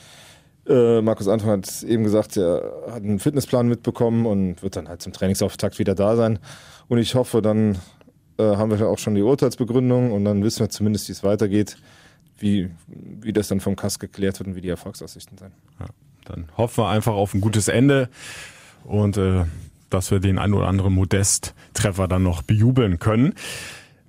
[0.67, 5.01] Äh, Markus Anton hat eben gesagt, er hat einen Fitnessplan mitbekommen und wird dann halt
[5.01, 6.39] zum Trainingsauftakt wieder da sein.
[6.87, 7.77] Und ich hoffe, dann
[8.37, 11.77] äh, haben wir auch schon die Urteilsbegründung und dann wissen wir zumindest, wie es weitergeht,
[12.37, 15.51] wie, wie das dann vom Kass geklärt wird und wie die Erfolgsaussichten sein.
[15.79, 15.87] Ja,
[16.25, 18.09] dann hoffen wir einfach auf ein gutes Ende
[18.85, 19.45] und äh,
[19.89, 23.33] dass wir den ein oder anderen Modest-Treffer dann noch bejubeln können.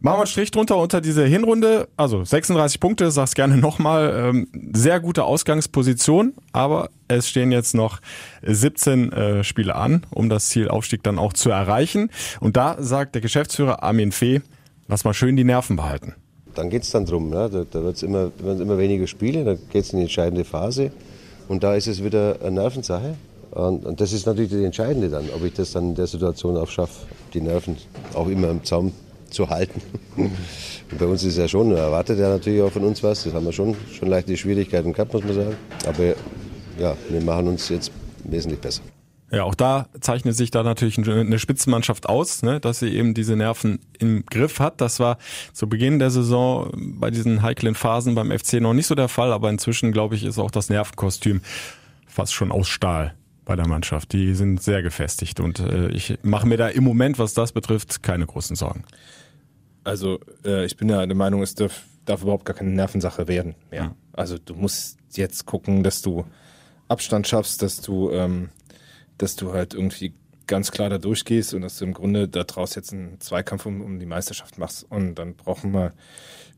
[0.03, 1.87] Machen wir einen Strich drunter unter diese Hinrunde.
[1.99, 4.31] Also 36 Punkte, sag's gerne nochmal.
[4.31, 8.01] Ähm, sehr gute Ausgangsposition, aber es stehen jetzt noch
[8.43, 12.09] 17 äh, Spiele an, um das Ziel Aufstieg dann auch zu erreichen.
[12.41, 14.41] Und da sagt der Geschäftsführer Armin Fee,
[14.89, 16.15] lass mal schön die Nerven behalten.
[16.55, 17.29] Dann geht es dann drum.
[17.29, 17.51] Ne?
[17.53, 20.93] Da, da wird's immer, werden immer weniger Spiele, dann geht es in die entscheidende Phase.
[21.47, 23.17] Und da ist es wieder eine Nervensache.
[23.51, 26.57] Und, und das ist natürlich das Entscheidende dann, ob ich das dann in der Situation
[26.57, 27.77] auch schaffe, die Nerven
[28.15, 28.93] auch immer im Zaum
[29.31, 29.81] zu halten.
[30.17, 33.25] Und bei uns ist ja schon, erwartet er natürlich auch von uns was.
[33.25, 35.57] Das haben wir schon, schon leichte Schwierigkeiten gehabt, muss man sagen.
[35.87, 36.15] Aber
[36.79, 37.93] ja, wir machen uns jetzt
[38.25, 38.83] wesentlich besser.
[39.33, 43.37] Ja, auch da zeichnet sich da natürlich eine Spitzenmannschaft aus, ne, dass sie eben diese
[43.37, 44.81] Nerven im Griff hat.
[44.81, 45.19] Das war
[45.53, 49.33] zu Beginn der Saison bei diesen heiklen Phasen beim FC noch nicht so der Fall,
[49.33, 51.43] aber inzwischen, glaube ich, ist auch das Nervenkostüm
[52.09, 53.15] fast schon aus Stahl
[53.45, 54.13] bei der Mannschaft.
[54.13, 58.03] Die sind sehr gefestigt und äh, ich mache mir da im Moment, was das betrifft,
[58.03, 58.85] keine großen Sorgen.
[59.85, 63.55] Also äh, ich bin ja der Meinung, es darf, darf überhaupt gar keine Nervensache werden
[63.71, 63.83] mehr.
[63.83, 63.95] Ja.
[64.13, 66.25] Also du musst jetzt gucken, dass du
[66.89, 68.51] Abstand schaffst, dass du, ähm,
[69.19, 70.13] dass du halt irgendwie
[70.47, 73.81] ganz klar da durchgehst und dass du im Grunde da draus jetzt einen Zweikampf um,
[73.81, 74.85] um die Meisterschaft machst.
[74.91, 75.93] Und dann brauchen wir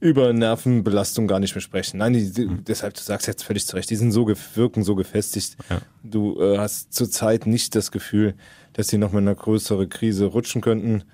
[0.00, 1.98] über Nervenbelastung gar nicht mehr sprechen.
[1.98, 4.94] Nein, die, die, deshalb, du sagst jetzt völlig zu Recht, die sind so, wirken so
[4.94, 5.56] gefestigt.
[5.68, 5.82] Ja.
[6.02, 8.34] Du äh, hast zurzeit nicht das Gefühl,
[8.72, 11.04] dass sie noch mal in eine größere Krise rutschen könnten.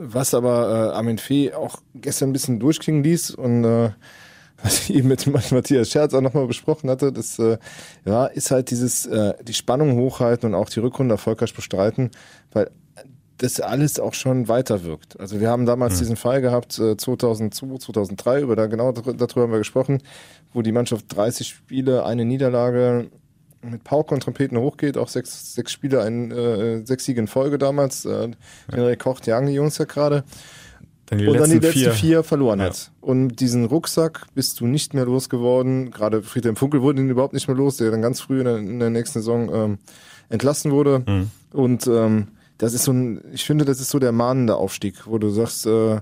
[0.00, 3.90] Was aber äh, Armin Fee auch gestern ein bisschen durchklingen ließ und äh,
[4.62, 7.58] was ich eben mit Matthias Scherz auch nochmal besprochen hatte, das äh,
[8.04, 12.10] ja, ist halt dieses, äh, die Spannung hochhalten und auch die Rückrunde erfolgreich bestreiten,
[12.52, 12.70] weil
[13.38, 15.18] das alles auch schon weiter wirkt.
[15.20, 19.42] Also wir haben damals diesen Fall gehabt, äh, 2002, 2003, über da genau dar- darüber
[19.42, 20.02] haben wir gesprochen,
[20.52, 23.10] wo die Mannschaft 30 Spiele, eine Niederlage
[23.62, 27.58] mit Pauke und Trompeten hochgeht, auch sechs, sechs Spiele, ein, äh, sechs Siege in Folge
[27.58, 28.04] damals.
[28.04, 28.30] Äh,
[28.72, 30.24] den Rekord jagen die Jungs ja gerade.
[31.10, 32.66] Die und dann die letzten letzten vier, vier, verloren Ja.
[32.66, 32.90] hat.
[33.00, 35.90] Und diesen Rucksack bist du nicht mehr losgeworden.
[35.90, 38.56] Gerade Friedhelm Funkel wurde ihn überhaupt nicht mehr los, der dann ganz früh in der,
[38.58, 39.78] in der nächsten Saison ähm,
[40.28, 41.02] entlassen wurde.
[41.06, 41.30] Mhm.
[41.52, 45.16] Und ähm, das ist so ein, ich finde, das ist so der mahnende Aufstieg, wo
[45.18, 46.00] du sagst, äh,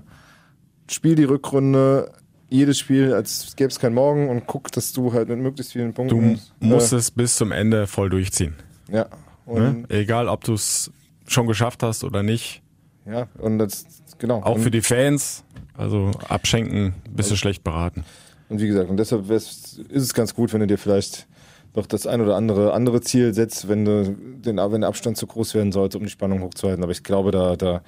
[0.89, 2.11] spiel die Rückrunde,
[2.49, 5.93] jedes Spiel, als gäbe es kein Morgen und guck, dass du halt mit möglichst vielen
[5.93, 6.39] du Punkten.
[6.59, 8.55] musst es bis zum Ende voll durchziehen.
[8.89, 9.07] äh, ja.
[9.45, 9.83] Ne?
[9.89, 10.91] Egal, ob du es
[11.27, 12.61] schon geschafft hast oder nicht.
[13.05, 13.85] ja, und das,
[14.17, 14.41] genau.
[14.43, 15.43] Auch und, für die Fans.
[15.77, 18.03] Also abschenken, bist du schlecht beraten.
[18.49, 21.27] Und wie gesagt, und deshalb ist es ganz gut, wenn du dir vielleicht
[21.75, 25.27] noch das ein oder andere andere Ziel setzt, wenn du den, wenn der Abstand zu
[25.27, 26.83] groß werden sollte, um die Spannung hochzuhalten.
[26.83, 27.81] Aber ich glaube, da, da,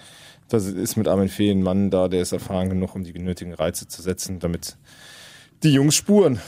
[0.50, 3.54] das ist mit Armin Fee ein Mann da, der ist erfahren genug, um die nötigen
[3.54, 4.78] Reize zu setzen, damit
[5.64, 6.40] die Jungs spuren.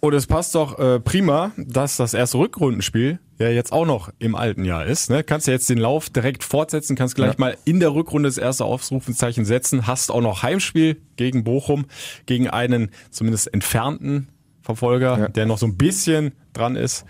[0.00, 4.34] Und es passt doch äh, prima, dass das erste Rückrundenspiel ja jetzt auch noch im
[4.34, 5.10] alten Jahr ist.
[5.10, 5.24] Ne?
[5.24, 7.34] Kannst ja jetzt den Lauf direkt fortsetzen, kannst gleich Ja.
[7.38, 11.86] mal in der Rückrunde das erste Aufrufenzeichen setzen, hast auch noch Heimspiel gegen Bochum,
[12.26, 14.28] gegen einen zumindest entfernten
[14.62, 15.28] Verfolger, Ja.
[15.28, 17.04] der noch so ein bisschen dran ist.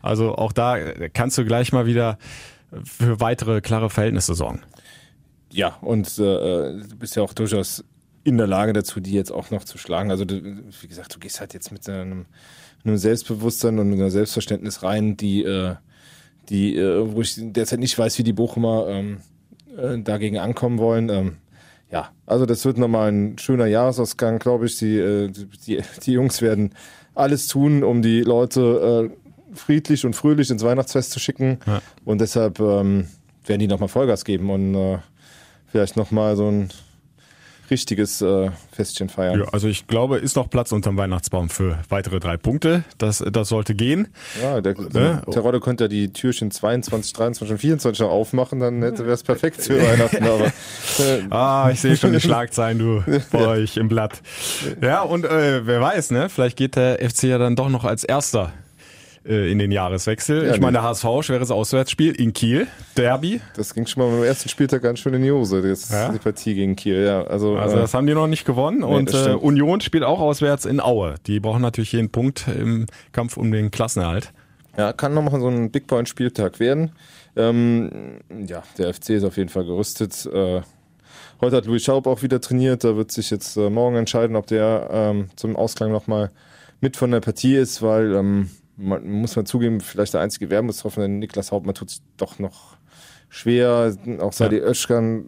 [0.00, 0.78] Also auch da
[1.12, 2.18] kannst du gleich mal wieder
[2.84, 4.62] für weitere klare Verhältnisse sorgen.
[5.52, 7.84] Ja, und äh, du bist ja auch durchaus
[8.24, 10.10] in der Lage dazu, die jetzt auch noch zu schlagen.
[10.10, 12.26] Also du, wie gesagt, du gehst halt jetzt mit einem,
[12.84, 15.74] einem Selbstbewusstsein und einem Selbstverständnis rein, die, äh,
[16.48, 19.18] die, äh, wo ich derzeit nicht weiß, wie die Bochumer ähm,
[19.76, 21.08] äh, dagegen ankommen wollen.
[21.08, 21.36] Ähm,
[21.90, 24.78] ja, also das wird nochmal ein schöner Jahresausgang, glaube ich.
[24.78, 25.30] Die, äh,
[25.66, 26.74] die, die Jungs werden
[27.14, 31.58] alles tun, um die Leute äh, friedlich und fröhlich ins Weihnachtsfest zu schicken.
[31.66, 31.82] Ja.
[32.04, 33.08] Und deshalb ähm,
[33.44, 34.98] werden die nochmal Vollgas geben und äh,
[35.72, 36.70] vielleicht nochmal so ein
[37.70, 39.40] richtiges äh, Festchen feiern.
[39.40, 42.84] Ja, also ich glaube, ist noch Platz unterm Weihnachtsbaum für weitere drei Punkte.
[42.98, 44.08] Das, das sollte gehen.
[44.42, 45.22] Ja, der, Ne?
[45.30, 49.22] Terodde könnte ja die Türchen 22, 23 und 24 noch aufmachen, dann hätte wäre es
[49.22, 50.22] perfekt für Weihnachten.
[50.22, 54.20] Aber äh, Ah, ich sehe schon die Schlagzeilen, du, bei euch im Blatt.
[54.82, 56.28] Ja, und äh, wer weiß, ne?
[56.28, 58.52] Vielleicht geht der FC ja dann doch noch als Erster
[59.24, 60.46] in den Jahreswechsel.
[60.46, 60.82] Ja, ich meine, ne.
[60.82, 62.66] der HSV, schweres Auswärtsspiel in Kiel,
[62.96, 63.40] Derby.
[63.56, 66.10] das ging schon mal beim ersten Spieltag ganz schön in die Hose, das, Ja?
[66.10, 67.04] die Partie gegen Kiel.
[67.04, 68.82] Ja, also, Also äh, das haben die noch nicht gewonnen.
[68.82, 69.30] und das äh.
[69.30, 71.14] Union spielt auch auswärts in Aue.
[71.26, 74.32] Die brauchen natürlich jeden Punkt im Kampf um den Klassenerhalt.
[74.76, 76.92] Ja, kann nochmal so ein Big Point Spieltag werden.
[77.36, 80.26] Ähm, ja, der FC ist auf jeden Fall gerüstet.
[80.32, 80.62] Äh,
[81.40, 82.82] heute hat Louis Schaub auch wieder trainiert.
[82.84, 86.30] Da wird sich jetzt äh, morgen entscheiden, ob der ähm, zum Ausklang nochmal
[86.80, 91.02] mit von der Partie ist, weil ähm, man muss man zugeben, vielleicht der einzige Wermutstropfen,
[91.02, 92.76] denn Niklas Hauptmann tut es doch noch
[93.28, 93.96] schwer.
[94.20, 95.24] Auch Sadi Özcan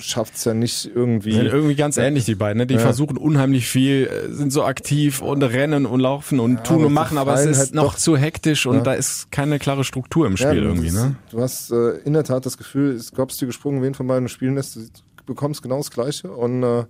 [0.00, 1.32] schafft es ja nicht irgendwie.
[1.32, 2.58] Sind irgendwie ganz ähnlich, die beiden.
[2.58, 2.66] Ne?
[2.66, 2.80] Die Ja.
[2.80, 6.92] versuchen unheimlich viel, äh, sind so aktiv und rennen und laufen und tun aber und
[6.92, 8.80] machen, aber es ist halt noch zu hektisch und Ja.
[8.82, 10.86] da ist keine klare Struktur im Spiel Ja, irgendwie.
[10.90, 11.16] das- Ne?
[11.30, 14.28] Du hast äh, in der Tat das Gefühl, es glaubst du gesprungen, wen von beiden
[14.28, 14.82] spielen lässt, du
[15.26, 16.84] bekommst genau das Gleiche und äh,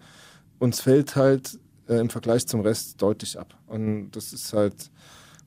[0.58, 3.54] uns fällt halt äh, im Vergleich zum Rest deutlich ab.
[3.66, 4.90] Und das ist halt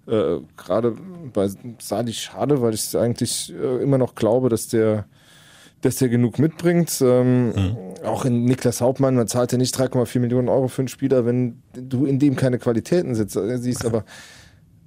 [0.08, 0.96] äh, gerade
[1.34, 1.50] bei
[1.80, 5.06] Sadi schade, weil ich eigentlich äh, immer noch glaube, dass der
[5.82, 7.00] dass der genug mitbringt.
[7.02, 7.54] Ähm,
[8.04, 11.62] Auch in Niklas Hauptmann, man zahlt ja nicht 3,4 Millionen Euro für einen Spieler, wenn
[11.74, 13.86] du in dem keine Qualitäten sitzt, äh, siehst.
[13.86, 14.04] Aber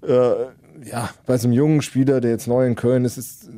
[0.02, 3.48] äh, ja, bei so einem jungen Spieler, der jetzt neu in Köln ist, ist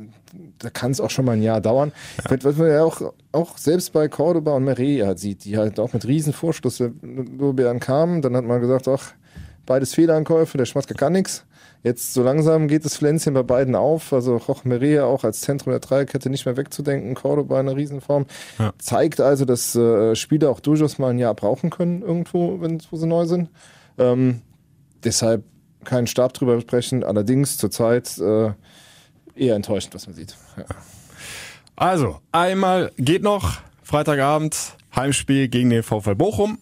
[0.59, 1.91] da kann es auch schon mal ein Jahr dauern.
[2.29, 5.93] Was was man ja auch, auch selbst bei Cordoba und halt sieht, die halt auch
[5.93, 9.13] mit riesen Vorschluss der Lorbeeren kamen, dann hat man gesagt, ach,
[9.65, 11.45] beides Fehlerankäufe, der Schmatzke kann nix.
[11.83, 14.13] Jetzt so langsam geht das Pflänzchen bei beiden auf.
[14.13, 17.15] Also Roch Meret auch als Zentrum der Dreierkette nicht mehr wegzudenken.
[17.15, 18.27] Cordoba in einer Riesenform.
[18.59, 18.73] Ja.
[18.77, 22.97] Zeigt also, dass äh, Spieler auch durchaus mal ein Jahr brauchen können irgendwo, wenn wo
[22.97, 23.49] sie neu sind.
[23.97, 24.41] Ähm,
[25.03, 25.43] deshalb
[25.83, 27.03] keinen Stab drüber sprechen.
[27.03, 28.51] Allerdings zurzeit äh,
[29.35, 30.35] eher enttäuschend, was man sieht.
[30.57, 30.65] Ja.
[31.75, 36.59] Also, einmal geht noch, Freitagabend, Heimspiel gegen den VfL Bochum.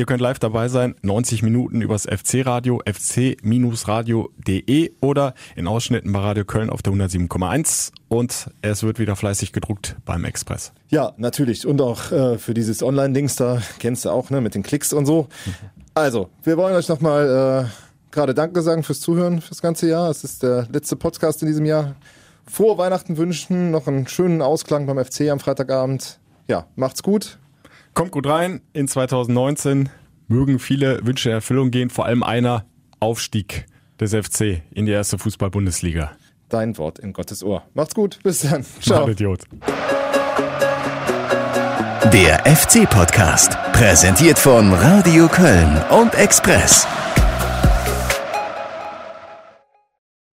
[0.00, 6.46] Ihr könnt live dabei sein, 90 Minuten übers FC-Radio, fc-radio.de oder in Ausschnitten bei Radio
[6.46, 10.72] Köln auf der 107,1 und es wird wieder fleißig gedruckt beim Express.
[10.88, 11.66] Ja, natürlich.
[11.66, 15.04] Und auch äh, für dieses Online-Dings da, kennst du auch, ne, mit den Klicks und
[15.04, 15.28] so.
[15.92, 17.68] Also, wir wollen euch nochmal äh,
[18.10, 20.08] gerade Danke sagen fürs Zuhören fürs ganze Jahr.
[20.08, 21.94] Es ist der letzte Podcast in diesem Jahr.
[22.46, 26.20] Frohe Weihnachten wünschen, noch einen schönen Ausklang beim FC am Freitagabend.
[26.48, 27.38] Ja, macht's gut.
[28.00, 29.90] Kommt gut rein in 2019.
[30.26, 32.64] Mögen viele Wünsche in Erfüllung gehen, vor allem einer
[32.98, 33.66] Aufstieg
[34.00, 36.12] des FC in die erste Fußball-Bundesliga.
[36.48, 37.62] Dein Wort in Gottes Ohr.
[37.74, 38.18] Macht's gut.
[38.22, 38.64] Bis dann.
[38.80, 39.04] Ciao.
[39.04, 39.08] Ciao.
[39.10, 39.42] Idiot.
[42.10, 46.86] Der FC-Podcast, präsentiert von Radio Köln und Express.